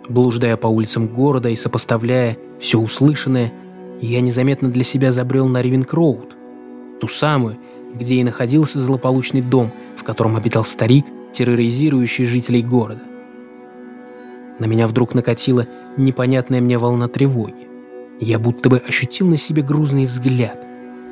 [0.08, 3.52] Блуждая по улицам города и сопоставляя все услышанное,
[4.00, 6.36] я незаметно для себя забрел на Ривенкроуд,
[7.00, 7.58] ту самую,
[7.94, 13.00] где и находился злополучный дом, в котором обитал старик, терроризирующий жителей города.
[14.58, 17.68] На меня вдруг накатила непонятная мне волна тревоги.
[18.20, 20.58] Я будто бы ощутил на себе грузный взгляд.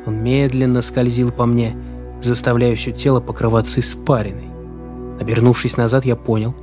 [0.06, 1.74] Он медленно скользил по мне,
[2.22, 4.48] заставляя все тело покрываться испариной.
[5.20, 6.54] Обернувшись назад, я понял,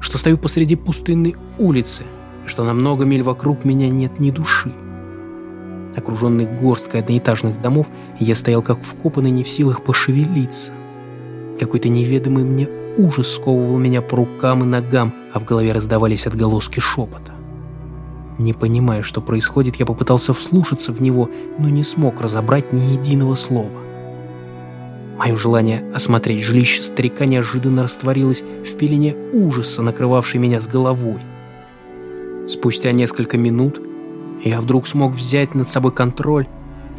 [0.00, 2.02] что стою посреди пустынной улицы,
[2.46, 4.72] что на много миль вокруг меня нет ни души.
[5.96, 7.88] Окруженный горсткой одноэтажных домов,
[8.18, 10.72] я стоял как вкопанный, не в силах пошевелиться.
[11.60, 16.80] Какой-то неведомый мне ужас сковывал меня по рукам и ногам, а в голове раздавались отголоски
[16.80, 17.32] шепота.
[18.38, 23.34] Не понимая, что происходит, я попытался вслушаться в него, но не смог разобрать ни единого
[23.34, 23.70] слова.
[25.18, 31.20] Мое желание осмотреть жилище старика неожиданно растворилось в пелене ужаса, накрывавшей меня с головой.
[32.48, 33.80] Спустя несколько минут
[34.42, 36.48] я вдруг смог взять над собой контроль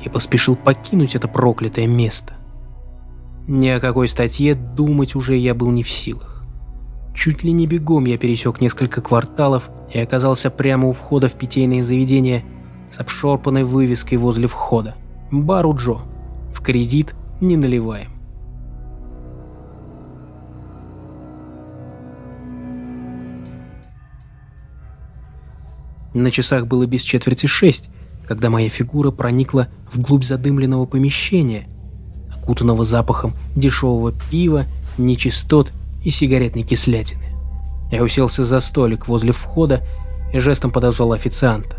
[0.04, 2.36] и поспешил покинуть это проклятое место.
[3.48, 6.44] Ни о какой статье думать уже я был не в силах.
[7.14, 11.82] Чуть ли не бегом я пересек несколько кварталов и оказался прямо у входа в питейное
[11.82, 12.46] заведение
[12.92, 14.96] с обшорпанной вывеской возле входа.
[15.30, 16.02] Бар у Джо.
[16.54, 18.12] В кредит не наливаем.
[26.14, 27.90] На часах было без четверти шесть,
[28.26, 31.68] когда моя фигура проникла вглубь задымленного помещения–
[32.44, 34.66] окутанного запахом дешевого пива,
[34.98, 35.72] нечистот
[36.04, 37.24] и сигаретной кислятины.
[37.92, 39.82] Я уселся за столик возле входа
[40.34, 41.78] и жестом подозвал официанта.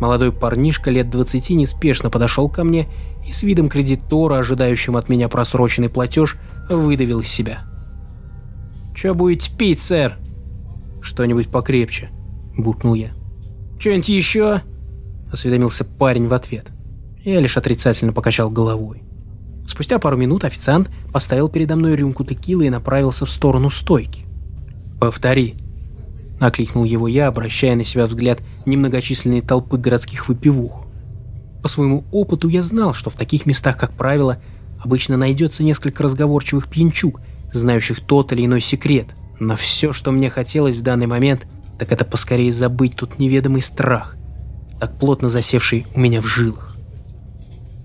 [0.00, 2.88] Молодой парнишка лет двадцати неспешно подошел ко мне
[3.26, 6.36] и с видом кредитора, ожидающим от меня просроченный платеж,
[6.68, 7.62] выдавил из себя.
[8.94, 10.18] «Чё будете пить, сэр?»
[11.00, 12.10] «Что-нибудь покрепче»,—
[12.56, 13.12] буркнул я.
[13.78, 14.62] «Чё-нибудь еще?»—
[15.32, 16.66] осведомился парень в ответ.
[17.24, 19.02] Я лишь отрицательно покачал головой.
[19.66, 24.24] Спустя пару минут официант поставил передо мной рюмку текилы и направился в сторону стойки.
[25.00, 25.54] «Повтори»,—
[26.40, 30.86] окликнул его я, обращая на себя взгляд немногочисленной толпы городских выпивух.
[31.62, 34.42] По своему опыту я знал, что в таких местах, как правило,
[34.80, 37.20] обычно найдется несколько разговорчивых пьянчуг,
[37.52, 39.06] знающих тот или иной секрет.
[39.38, 41.46] Но все, что мне хотелось в данный момент,
[41.78, 44.16] так это поскорее забыть тут неведомый страх,
[44.80, 46.76] так плотно засевший у меня в жилах.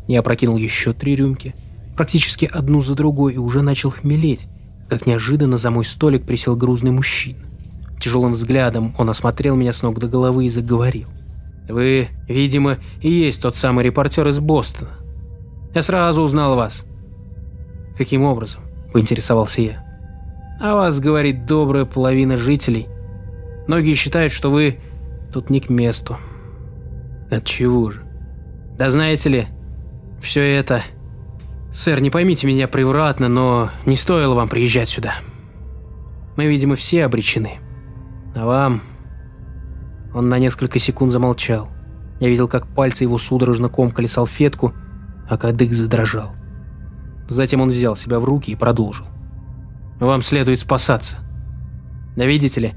[0.07, 1.53] Я опрокинул еще три рюмки,
[1.97, 4.47] практически одну за другой, и уже начал хмелеть,
[4.87, 7.39] как неожиданно за мой столик присел грузный мужчина.
[7.99, 11.07] Тяжелым взглядом он осмотрел меня с ног до головы и заговорил.
[11.67, 14.91] Вы, видимо, и есть тот самый репортер из Бостона.
[15.73, 16.85] Я сразу узнал вас.
[17.97, 18.61] Каким образом?
[18.93, 19.83] Поинтересовался я.
[20.61, 22.87] А вас говорит добрая половина жителей.
[23.67, 24.79] Многие считают, что вы
[25.33, 26.17] тут не к месту.
[27.29, 28.03] От чего же?
[28.77, 29.47] Да знаете ли,
[30.21, 30.83] все это...
[31.77, 35.13] Сэр, не поймите меня превратно, но не стоило вам приезжать сюда.
[36.35, 37.59] Мы, видимо, все обречены.
[38.35, 38.81] А вам
[40.11, 41.69] он на несколько секунд замолчал.
[42.19, 44.73] Я видел, как пальцы его судорожно комкали салфетку,
[45.29, 46.35] а кадык задрожал.
[47.27, 49.05] Затем он взял себя в руки и продолжил.
[49.99, 51.17] «Вам следует спасаться.
[52.15, 52.73] Да видите ли,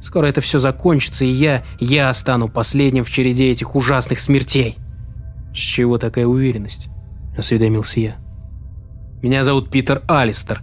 [0.00, 4.76] скоро это все закончится, и я, я стану последним в череде этих ужасных смертей».
[5.52, 6.86] «С чего такая уверенность?»–
[7.36, 8.23] осведомился я.
[9.24, 10.60] «Меня зовут Питер Алистер.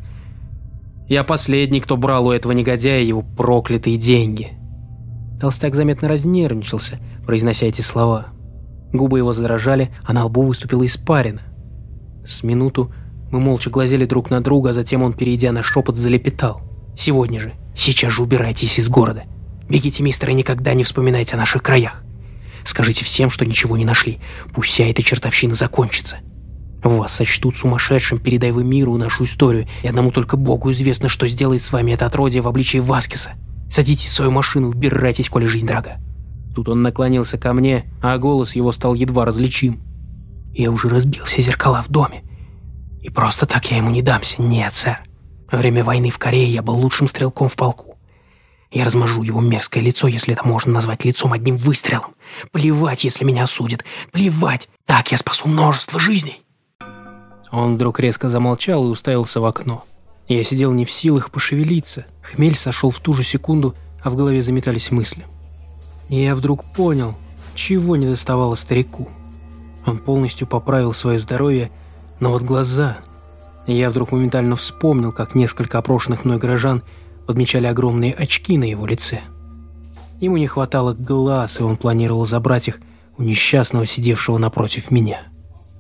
[1.08, 4.50] Я последний, кто брал у этого негодяя его проклятые деньги».
[5.42, 8.28] Толстяк заметно разнервничался, произнося эти слова.
[8.94, 11.42] Губы его задрожали, а на лбу выступила испарина.
[12.24, 12.94] С минуту
[13.32, 16.62] мы молча глазели друг на друга, а затем он, перейдя на шепот, залепетал.
[16.96, 19.24] «Сегодня же, сейчас же убирайтесь из города.
[19.70, 22.04] Бегите, мистер, и никогда не вспоминайте о наших краях.
[22.64, 24.20] Скажите всем, что ничего не нашли.
[24.54, 26.18] Пусть вся эта чертовщина закончится.
[26.84, 31.62] Вас сочтут сумасшедшим, передай вы миру нашу историю, и одному только Богу известно, что сделает
[31.62, 33.34] с вами это отродье в обличии Васкиса.
[33.70, 36.00] Садитесь в свою машину, убирайтесь, коли жизнь дорога.
[36.56, 39.80] Тут он наклонился ко мне, а голос его стал едва различим.
[40.54, 42.24] Я уже разбил все зеркала в доме.
[43.02, 44.42] И просто так я ему не дамся.
[44.42, 45.00] Нет, сэр.
[45.52, 47.98] Во время войны в Корее я был лучшим стрелком в полку.
[48.72, 52.16] Я размажу его мерзкое лицо, если это можно назвать лицом одним выстрелом.
[52.52, 53.84] Плевать, если меня осудят.
[54.12, 54.70] Плевать.
[54.86, 56.42] Так я спасу множество жизней.
[57.52, 59.84] Он вдруг резко замолчал и уставился в окно.
[60.28, 62.06] Я сидел не в силах пошевелиться.
[62.22, 65.26] Хмель сошел в ту же секунду, а в голове заметались мысли.
[66.08, 67.16] И я вдруг понял,
[67.54, 69.10] чего не доставало старику.
[69.86, 71.72] Он полностью поправил свое здоровье,
[72.20, 72.98] но вот глаза...
[73.68, 76.82] И я вдруг моментально вспомнил, как несколько опрошенных мной горожан
[77.28, 79.22] подмечали огромные очки на его лице.
[80.20, 82.80] Ему не хватало глаз, и он планировал забрать их
[83.18, 85.22] у несчастного, сидевшего напротив меня.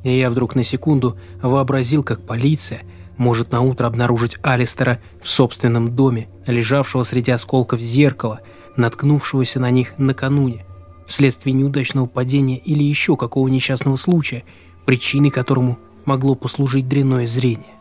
[0.04, 2.82] И я вдруг на секунду вообразил, как полиция–
[3.22, 8.41] может на утро обнаружить Алистера в собственном доме, лежавшего среди осколков зеркала,
[8.78, 10.66] наткнувшегося на них накануне,
[11.08, 14.43] вследствие неудачного падения или еще какого несчастного случая,
[14.86, 17.76] причиной которому могло послужить дрянное зрение.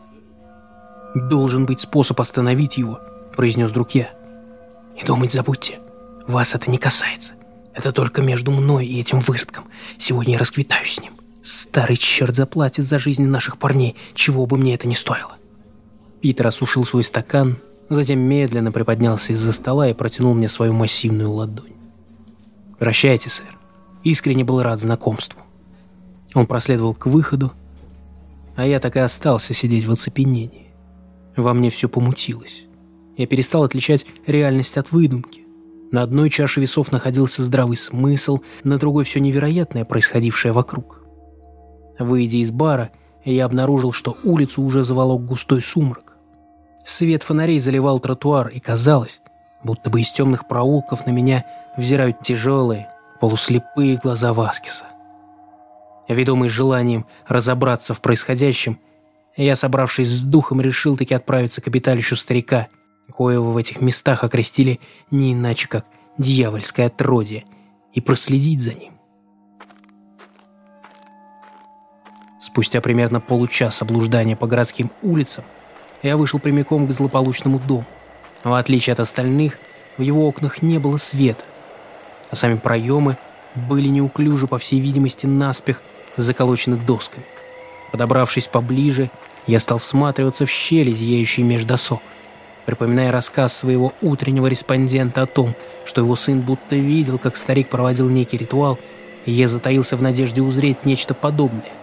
[1.15, 2.99] «Должен быть способ остановить его»,–
[3.35, 4.11] произнес друг я.
[5.01, 5.79] «И думать забудьте,
[6.27, 7.33] вас это не касается.
[7.73, 9.65] Это только между мной и этим выродком.
[9.97, 11.13] Сегодня я расквитаюсь с ним.
[11.51, 15.35] Старый черт заплатит за жизнь наших парней, чего бы мне это ни стоило.
[16.21, 17.57] Питер осушил свой стакан,
[17.89, 21.73] затем медленно приподнялся из-за стола и протянул мне свою массивную ладонь.
[22.79, 23.57] «Прощайте, сэр.
[24.05, 25.41] Искренне был рад знакомству».
[26.33, 27.51] Он проследовал к выходу,
[28.55, 30.71] а я так и остался сидеть в оцепенении.
[31.35, 32.63] Во мне все помутилось.
[33.17, 35.41] Я перестал отличать реальность от выдумки.
[35.91, 41.00] На одной чаше весов находился здравый смысл, на другой все невероятное, происходившее вокруг.
[42.01, 42.89] Выйдя из бара,
[43.23, 46.17] я обнаружил, что улицу уже заволок густой сумрак.
[46.83, 49.21] Свет фонарей заливал тротуар, и казалось,
[49.63, 51.45] будто бы из темных проулков на меня
[51.77, 52.89] взирают тяжелые,
[53.19, 54.85] полуслепые глаза Васкиса.
[56.07, 58.79] Ведомый желанием разобраться в происходящем,
[59.37, 62.67] я, собравшись с духом, решил таки отправиться к обиталищу старика,
[63.11, 64.79] коего в этих местах окрестили
[65.11, 65.85] не иначе, как
[66.17, 67.45] дьявольское отродье,
[67.93, 68.93] и проследить за ним.
[72.51, 75.45] Спустя примерно получаса блуждания по городским улицам,
[76.03, 77.85] я вышел прямиком к злополучному дому.
[78.43, 79.57] В отличие от остальных,
[79.97, 81.45] в его окнах не было света,
[82.29, 83.15] а сами проемы
[83.55, 85.81] были неуклюже, по всей видимости, наспех
[86.17, 87.25] заколочены досками.
[87.93, 89.11] Подобравшись поближе,
[89.47, 92.01] я стал всматриваться в щели, зияющие меж досок,
[92.65, 98.09] припоминая рассказ своего утреннего респондента о том, что его сын будто видел, как старик проводил
[98.09, 98.77] некий ритуал,
[99.25, 101.80] и я затаился в надежде узреть нечто подобное.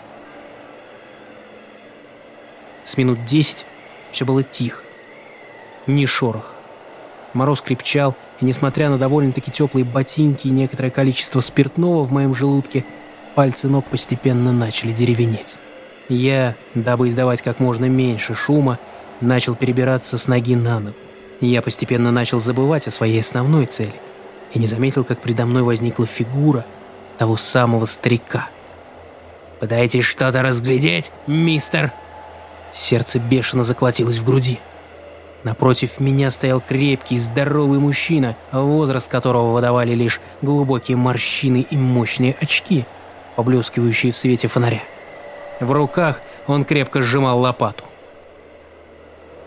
[2.89, 3.67] С минут десять
[4.13, 4.83] все было тихо.
[5.87, 6.55] Ни шорох.
[7.35, 12.87] Мороз крепчал, и несмотря на довольно-таки теплые ботинки и некоторое количество спиртного в моем желудке,
[13.35, 15.55] пальцы ног постепенно начали деревенеть.
[16.09, 18.79] Я, дабы издавать как можно меньше шума,
[19.21, 20.97] начал перебираться с ноги на ногу.
[21.43, 24.01] Я постепенно начал забывать о своей основной цели
[24.55, 26.65] и не заметил, как предо мной возникла фигура
[27.19, 28.49] того самого старика.
[29.61, 31.93] «Пытаетесь что-то разглядеть, мистер?»
[32.73, 34.61] Сердце бешено заколотилось в груди.
[35.45, 42.85] Напротив меня стоял крепкий, здоровый мужчина, возраст которого выдавали лишь глубокие морщины и мощные очки,
[43.37, 44.83] поблескивающие в свете фонаря.
[45.61, 47.85] В руках он крепко сжимал лопату.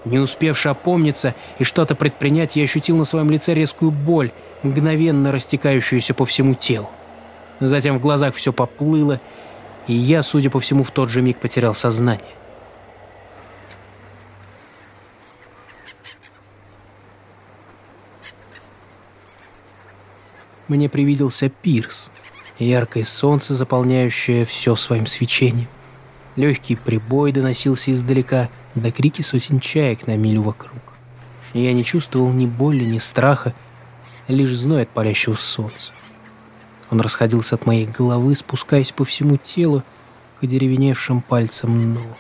[0.05, 4.31] Не успевши опомниться и что-то предпринять, я ощутил на своем лице резкую боль,
[4.63, 6.89] мгновенно растекающуюся по всему телу.
[7.59, 9.19] Затем в глазах все поплыло,
[9.87, 12.25] и я, судя по всему, в тот же миг потерял сознание.
[20.71, 22.09] Мне привиделся пирс,
[22.57, 25.67] яркое солнце, заполняющее все своим свечением.
[26.37, 30.81] Легкий прибой доносился издалека, до крики сотен чаек на милю вокруг.
[31.53, 33.53] Я не чувствовал ни боли, ни страха,
[34.29, 35.91] лишь зной от палящего солнца.
[36.89, 39.83] Он расходился от моей головы, спускаясь по всему телу
[40.39, 42.17] к деревеневшим пальцам ног.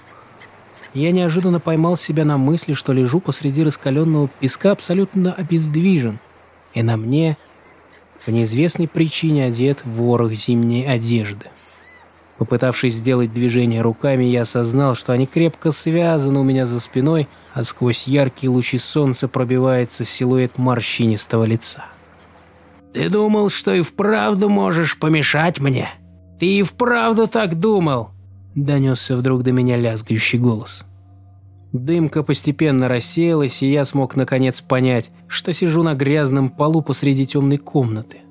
[0.93, 6.19] Я неожиданно поймал себя на мысли, что лежу посреди раскаленного песка абсолютно обездвижен,
[6.73, 7.37] и на мне
[8.25, 11.47] по неизвестной причине одет в ворох зимней одежды.
[12.37, 17.63] Попытавшись сделать движение руками, я осознал, что они крепко связаны у меня за спиной, а
[17.63, 21.85] сквозь яркие лучи солнца пробивается силуэт морщинистого лица.
[22.93, 25.89] «Ты думал, что и вправду можешь помешать мне?
[26.39, 28.09] Ты и вправду так думал?»
[28.55, 30.83] Донесся вдруг до меня лязгающий голос.
[31.73, 37.57] Дымка постепенно рассеялась, и я смог наконец понять, что сижу на грязном полу посреди темной
[37.57, 38.21] комнаты.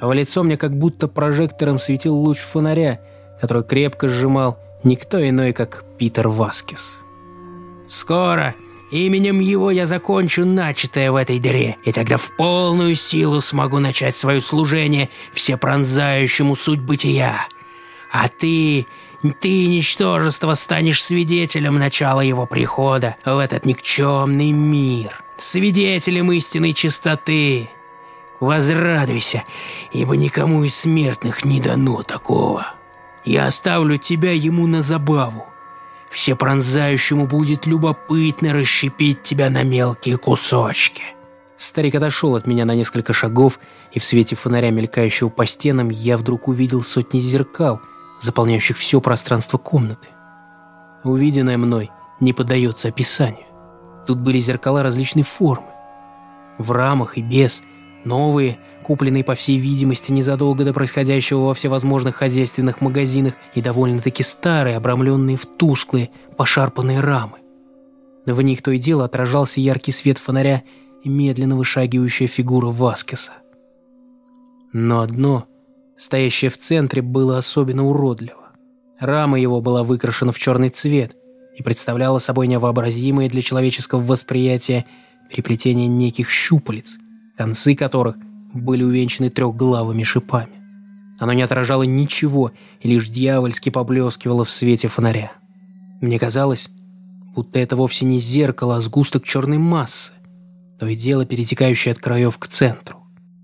[0.00, 3.00] А в лицо мне как будто прожектором светил луч фонаря,
[3.40, 7.00] который крепко сжимал никто иной, как Питер Васкис.
[7.86, 8.54] «Скоро
[8.90, 14.16] именем его я закончу начатое в этой дыре, и тогда в полную силу смогу начать
[14.16, 17.46] свое служение всепронзающему суть бытия.
[18.12, 18.86] А ты,
[19.22, 27.70] ты, ничтожество, станешь свидетелем начала его прихода в этот никчемный мир, свидетелем истинной чистоты.
[28.40, 29.44] Возрадуйся,
[29.92, 32.66] ибо никому из смертных не дано такого».
[33.24, 35.46] Я оставлю тебя ему на забаву.
[36.10, 41.04] Всепронзающему будет любопытно расщепить тебя на мелкие кусочки».
[41.56, 43.60] Старик отошел от меня на несколько шагов,
[43.92, 47.82] и в свете фонаря, мелькающего по стенам, я вдруг увидел сотни зеркал,
[48.20, 50.08] заполняющих все пространство комнаты.
[51.04, 51.90] Увиденное мной
[52.20, 53.46] не поддается описанию.
[54.06, 55.68] Тут были зеркала различной формы.
[56.58, 57.62] В рамах и без,
[58.04, 64.76] новые, купленные, по всей видимости, незадолго до происходящего во всевозможных хозяйственных магазинах, и довольно-таки старые,
[64.76, 67.38] обрамленные в тусклые, пошарпанные рамы.
[68.26, 70.62] В них то и дело отражался яркий свет фонаря
[71.02, 73.32] и медленно вышагивающая фигура Васкеса.
[74.72, 75.46] Но одно,
[76.00, 78.50] стоящее в центре, было особенно уродливо.
[78.98, 81.12] Рама его была выкрашена в черный цвет
[81.56, 84.86] и представляла собой невообразимое для человеческого восприятия
[85.30, 86.96] переплетение неких щупалец,
[87.36, 88.16] концы которых–
[88.52, 90.60] были увенчаны трехглавыми шипами.
[91.18, 95.32] Оно не отражало ничего и лишь дьявольски поблескивало в свете фонаря.
[96.00, 96.70] Мне казалось,
[97.34, 100.14] будто это вовсе не зеркало, а сгусток черной массы,
[100.78, 102.98] то и дело перетекающее от краев к центру.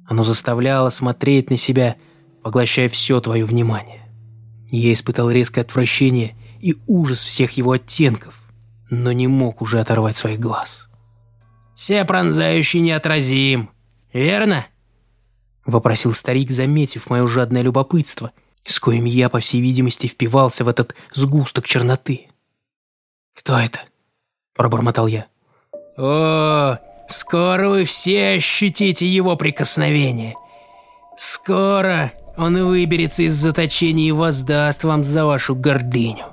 [0.07, 1.97] Оно заставляло смотреть на себя,
[2.47, 4.09] поглощая все твое внимание.
[4.71, 8.41] Я испытал резкое отвращение и ужас всех его оттенков,
[8.89, 10.89] но не мог уже оторвать своих глаз.
[11.75, 13.71] «Все пронзающий неотразим,
[14.13, 14.65] верно?»—
[15.67, 18.31] вопросил старик, заметив мое жадное любопытство,
[18.63, 22.29] с коим я, по всей видимости, впивался в этот сгусток черноты.
[23.35, 23.81] «Кто это?»—
[24.55, 25.27] пробормотал я.
[25.99, 26.79] «О,
[27.09, 30.37] скоро вы все ощутите его прикосновение.
[31.17, 36.25] Скоро он выберется из заточения и воздаст вам за вашу гордыню.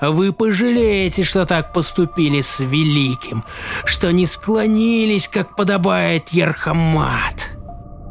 [0.00, 3.42] Вы пожалеете, что так поступили с Великим,
[3.84, 7.50] что не склонились, как подобает Ерхамат.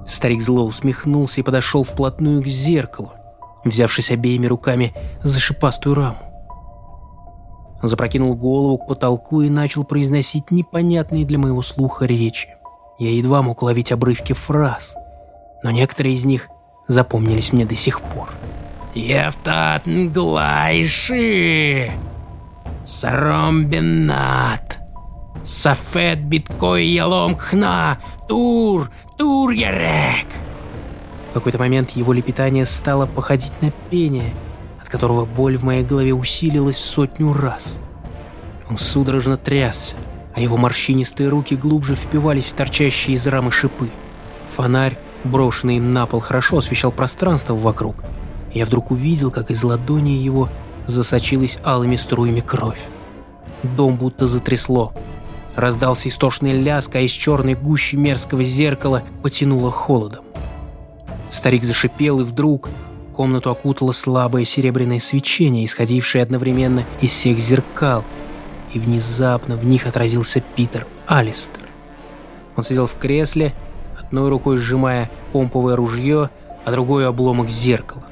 [0.05, 3.13] Старик зло усмехнулся и подошел вплотную к зеркалу,
[3.63, 4.93] взявшись обеими руками
[5.23, 6.17] за шипастую раму.
[7.81, 12.49] Запрокинул голову к потолку и начал произносить непонятные для моего слуха речи.
[12.99, 14.95] Я едва мог ловить обрывки фраз,
[15.63, 16.49] но некоторые из них
[16.88, 18.29] запомнились мне до сих пор.
[18.93, 21.11] Евтат Нглайши,
[22.85, 24.79] Саромбенат,
[25.43, 30.27] Сафет Биткой Ялом Кхна, Тур, Тур Ярек.
[31.29, 34.33] В какой-то момент его лепетание стало походить на пение,
[34.81, 37.77] от которого боль в моей голове усилилась в сотню раз.
[38.69, 39.95] Он судорожно трясся,
[40.33, 43.89] а его морщинистые руки глубже впивались в торчащие из рамы шипы.
[44.55, 47.95] Фонарь, брошенный им на пол, хорошо освещал пространство вокруг–
[48.57, 50.49] я вдруг увидел, как из ладони его
[50.88, 52.80] засочилась алыми струями кровь.
[53.61, 54.93] Дом будто затрясло.
[55.55, 60.24] Раздался истошный ляск, а из черной гущи мерзкого зеркала потянуло холодом.
[61.30, 62.70] Старик зашипел, и вдруг
[63.13, 68.03] комнату окутало слабое серебряное свечение, исходившее одновременно из всех зеркал,
[68.74, 71.61] и внезапно в них отразился Питер Алистер.
[72.55, 73.53] Он сидел в кресле,
[74.07, 76.29] одной рукой сжимая помповое ружье,
[76.65, 78.03] а другой обломок зеркала.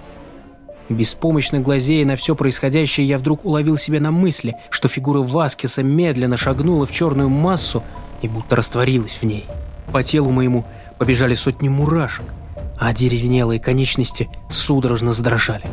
[0.88, 6.38] Беспомощно глазея на все происходящее, я вдруг уловил себя на мысли, что фигура Васкиса медленно
[6.38, 7.84] шагнула в черную массу
[8.22, 9.46] и будто растворилась в ней.
[9.92, 10.66] По телу моему
[11.00, 12.26] побежали сотни мурашек,
[12.78, 15.66] а деревенелые конечности судорожно задрожали.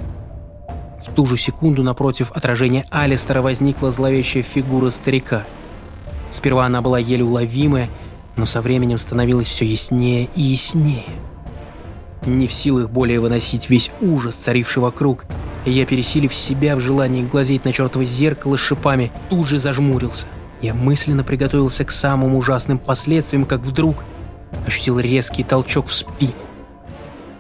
[1.07, 5.43] В ту же секунду напротив отражения Алистера возникла зловещая фигура старика.
[6.31, 7.91] Сперва она была еле уловимая,
[8.37, 11.05] но со временем становилась все яснее и яснее.
[12.25, 15.25] Не в силах более выносить весь ужас, царивший вокруг,
[15.65, 20.27] я, пересилив себя в желании глазеть на чертово зеркало с шипами, тут же зажмурился.
[20.61, 23.97] Я мысленно приготовился к самым ужасным последствиям, как вдруг
[24.67, 26.33] ощутил резкий толчок в спину.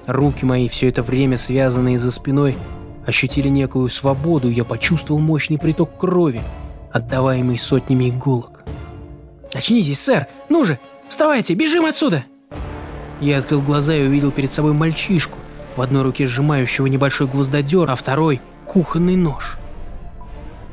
[0.06, 2.56] Руки мои, все это время связанные за спиной,
[3.06, 6.40] ощутили некую свободу, и я почувствовал мощный приток крови,
[6.92, 8.61] отдаваемый сотнями иголок.
[9.54, 10.26] «Очнитесь, сэр!
[10.48, 10.78] Ну же,
[11.08, 12.24] вставайте, бежим отсюда!»
[13.20, 15.38] Я открыл глаза и увидел перед собой мальчишку,
[15.76, 19.58] в одной руке сжимающего небольшой гвоздодер, а второй— кухонный нож.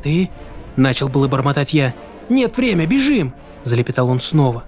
[0.01, 0.29] «Ты?»—
[0.75, 1.93] начал было бормотать я.
[2.29, 4.63] «Нет, время, бежим!»— залепетал он снова.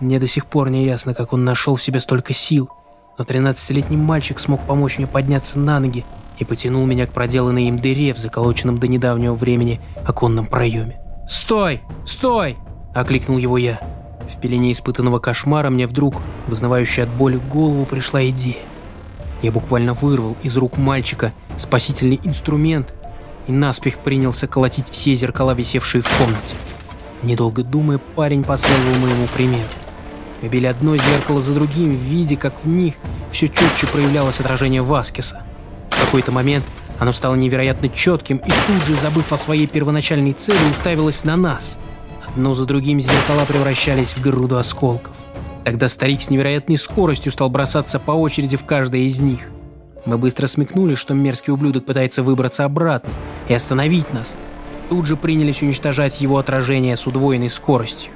[0.00, 2.70] Мне до сих пор не ясно, как он нашел в себе столько сил,
[3.18, 6.04] но 13-летний мальчик смог помочь мне подняться на ноги
[6.38, 11.00] и потянул меня к проделанной им дыре в заколоченном до недавнего времени оконном проеме.
[11.28, 11.82] «Стой!
[12.06, 12.56] Стой!»–
[13.00, 13.80] окликнул его я.
[14.28, 18.62] В пелене испытанного кошмара мне вдруг, вызнавающая от боли голову, пришла идея.
[19.42, 22.92] Я буквально вырвал из рук мальчика спасительный инструмент
[23.46, 26.56] и наспех принялся колотить все зеркала, висевшие в комнате.
[27.22, 29.68] Недолго думая, парень последовал моему примеру.
[30.42, 32.94] Мы били одно зеркало за другим, видя, как в них
[33.30, 35.42] все четче проявлялось отражение Васкиса.
[35.90, 36.64] В какой-то момент
[36.98, 41.78] оно стало невероятно четким и тут же, забыв о своей первоначальной цели, уставилось на нас–
[42.36, 45.14] но за другим зеркала превращались в груду осколков.
[45.64, 49.40] Тогда старик с невероятной скоростью стал бросаться по очереди в каждое из них.
[50.06, 53.10] Мы быстро смекнули, что мерзкий ублюдок пытается выбраться обратно
[53.48, 54.34] и остановить нас.
[54.88, 58.12] Тут же принялись уничтожать его отражение с удвоенной скоростью.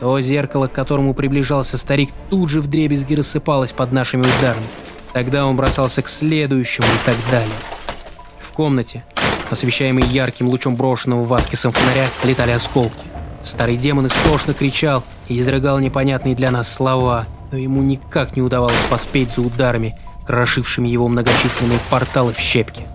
[0.00, 4.66] То зеркало, к которому приближался старик, тут же вдребезги рассыпалось под нашими ударами.
[5.12, 7.54] Тогда он бросался к следующему и так далее.
[8.38, 9.04] В комнате,
[9.50, 13.06] освещаемой ярким лучом брошенного Васкисом фонаря, летали осколки.
[13.48, 18.74] Старый демон истошно кричал и изрыгал непонятные для нас слова, но ему никак не удавалось
[18.90, 22.86] поспеть за ударами, крошившими его многочисленные порталы в щепки.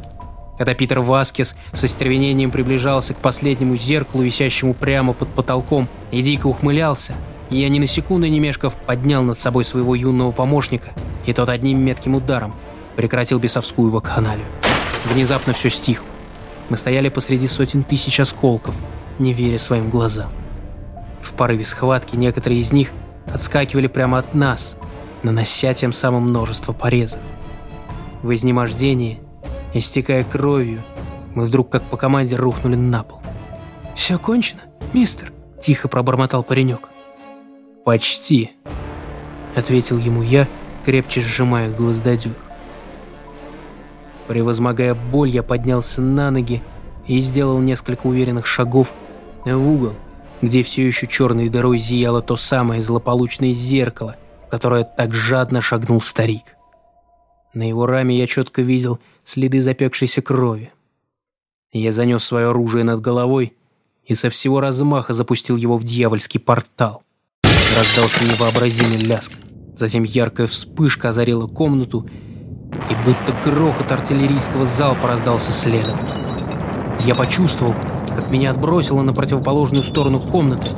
[0.60, 6.45] Когда Питер Васкес со стервенением приближался к последнему зеркалу, висящему прямо под потолком, и дико
[6.45, 7.16] ухмылялся,
[7.49, 10.91] я ни на секунду не мешков поднял над собой своего юного помощника,
[11.26, 12.54] и тот одним метким ударом
[12.95, 14.45] прекратил бесовскую вакханалию.
[15.12, 16.06] Внезапно все стихло.
[16.70, 18.76] Мы стояли посреди сотен тысяч осколков,
[19.18, 20.32] не веря своим глазам.
[21.24, 22.89] В порыве схватки некоторые из них
[23.26, 24.76] отскакивали прямо от нас,
[25.24, 27.19] нанося тем самым множество порезов.
[28.21, 29.21] В изнемождении,
[29.74, 30.84] истекая кровью,
[31.34, 33.21] мы вдруг как по команде рухнули на пол.
[33.95, 34.61] «Все кончено,
[34.93, 36.89] мистер?»– тихо пробормотал паренек.
[37.86, 38.51] «Почти»,–
[39.55, 40.47] ответил ему я,
[40.86, 42.34] крепче сжимая гвоздодюр.
[44.28, 46.61] Превозмогая боль, я поднялся на ноги
[47.07, 48.93] и сделал несколько уверенных шагов
[49.45, 49.93] в угол,
[50.43, 54.17] где все еще черной дырой зияло то самое злополучное зеркало,
[54.51, 56.57] которое так жадно шагнул старик.
[57.53, 60.73] На его раме я четко видел следы запекшейся крови.
[61.71, 63.53] Я занес свое оружие над головой
[64.05, 67.03] и со всего размаха запустил его в дьявольский портал.
[67.43, 69.31] Раздался невообразимый ляск.
[69.77, 72.05] Затем яркая вспышка озарила комнату,
[72.89, 75.93] и будто грохот артиллерийского залпа раздался следом.
[77.06, 77.74] Я почувствовал,
[78.16, 80.72] как меня отбросило на противоположную сторону комнаты,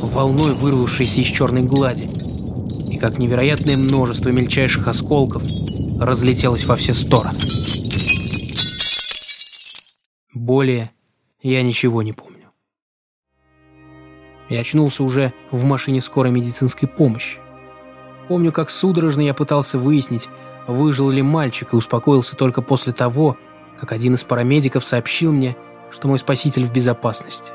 [0.00, 2.08] волной вырвавшейся из черной глади,
[2.92, 5.42] и как невероятное множество мельчайших осколков
[5.98, 7.38] разлетелось во все стороны.
[10.32, 10.92] Более
[11.42, 12.52] я ничего не помню.
[14.48, 17.38] Я очнулся уже в машине скорой медицинской помощи.
[18.28, 20.28] Помню, как судорожно я пытался выяснить,
[20.68, 23.36] выжил ли мальчик, и успокоился только после того,
[23.80, 25.56] как один из парамедиков сообщил мне,
[25.92, 27.52] что мой спаситель в безопасности.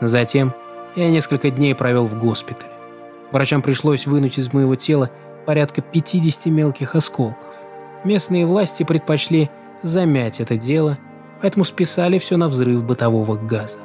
[0.00, 0.54] Затем
[0.96, 2.72] я несколько дней провел в госпитале.
[3.30, 5.10] Врачам пришлось вынуть из моего тела
[5.44, 7.54] порядка 50 мелких осколков.
[8.04, 9.50] Местные власти предпочли
[9.82, 10.98] замять это дело,
[11.40, 13.78] поэтому списали все на взрыв бытового газа.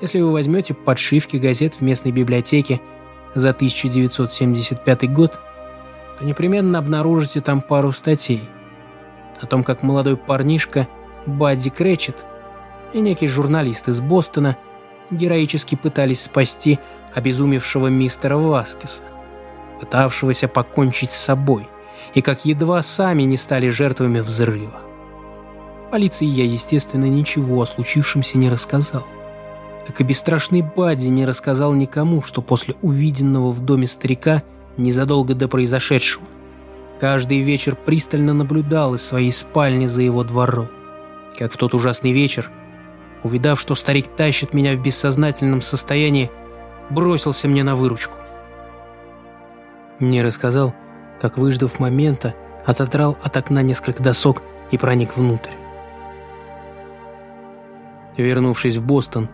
[0.00, 2.80] Если вы возьмете подшивки газет в местной библиотеке
[3.34, 5.38] за 1975 год,
[6.18, 8.48] то непременно обнаружите там пару статей
[9.40, 10.88] о том, как молодой парнишка
[11.26, 12.24] Бадди Кречет
[12.92, 14.56] и некий журналист из Бостона
[15.10, 16.78] героически пытались спасти
[17.14, 19.04] обезумевшего мистера Васкиса,
[19.80, 21.68] пытавшегося покончить с собой,
[22.14, 24.80] и как едва сами не стали жертвами взрыва.
[25.90, 29.06] Полиции я, естественно, ничего о случившемся не рассказал.
[29.86, 34.42] Как и бесстрашный Бадди не рассказал никому, что после увиденного в доме старика–
[34.78, 36.24] незадолго до произошедшего.
[37.00, 40.68] Каждый вечер пристально наблюдал из своей спальни за его двором.
[41.38, 42.50] Как в тот ужасный вечер,
[43.22, 46.32] увидав, что старик тащит меня в бессознательном состоянии,
[46.90, 48.16] бросился мне на выручку.
[50.00, 50.74] Мне рассказал,
[51.20, 52.34] как, выждав момента,
[52.66, 55.52] отодрал от окна несколько досок и проник внутрь.
[58.16, 59.28] Вернувшись в Бостон,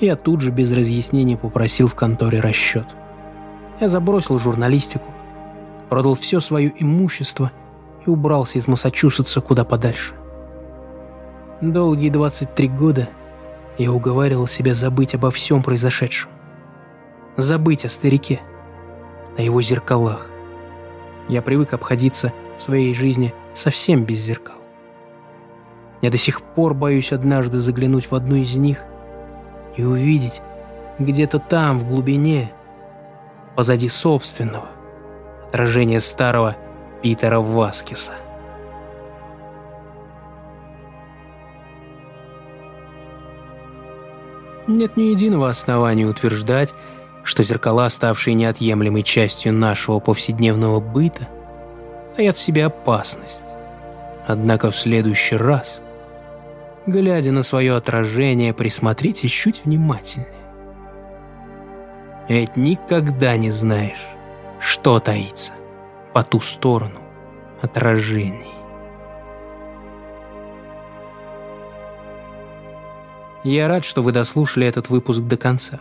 [0.00, 2.86] я тут же без разъяснений попросил в конторе расчет.
[3.80, 5.12] Я забросил журналистику,
[5.88, 7.50] продал все свое имущество
[8.06, 10.14] и убрался из Массачусетса куда подальше.
[11.60, 13.10] Долгие 23 года
[13.76, 16.30] я уговаривал себя забыть обо всем произошедшем.
[17.36, 18.40] Забыть о старике,
[19.36, 20.30] о его зеркалах.
[21.28, 24.56] Я привык обходиться в своей жизни совсем без зеркал.
[26.00, 28.78] Я до сих пор боюсь однажды заглянуть в одну из них
[29.76, 30.40] и увидеть
[30.98, 32.52] где-то там, в глубине,
[33.54, 34.68] позади собственного,
[35.48, 36.56] отражение старого
[37.02, 38.14] Питера Васкиса.
[44.70, 46.74] Нет ни единого основания утверждать,
[47.24, 51.28] что зеркала, ставшие неотъемлемой частью нашего повседневного быта,
[52.14, 53.46] таят в себе опасность.
[54.28, 55.82] Однако в следующий раз,
[56.86, 60.28] глядя на свое отражение, присмотритесь чуть внимательнее.
[62.28, 64.06] Ведь никогда не знаешь,
[64.60, 65.50] что таится
[66.12, 67.00] по ту сторону
[67.60, 68.59] отражений.
[73.42, 75.80] Я рад, что вы дослушали этот выпуск до конца.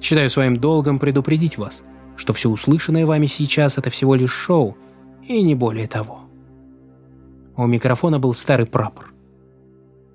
[0.00, 1.82] Считаю своим долгом предупредить вас,
[2.16, 4.76] что все услышанное вами сейчас– это всего лишь шоу,
[5.26, 6.20] и не более того.
[7.56, 9.12] У микрофона был старый прапор.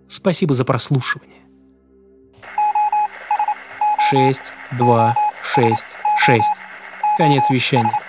[0.08, 1.41] Спасибо за прослушивание.
[4.10, 4.41] 6,
[4.78, 5.86] 2, 6,
[6.18, 6.43] 6.
[7.18, 7.99] Конец вещания.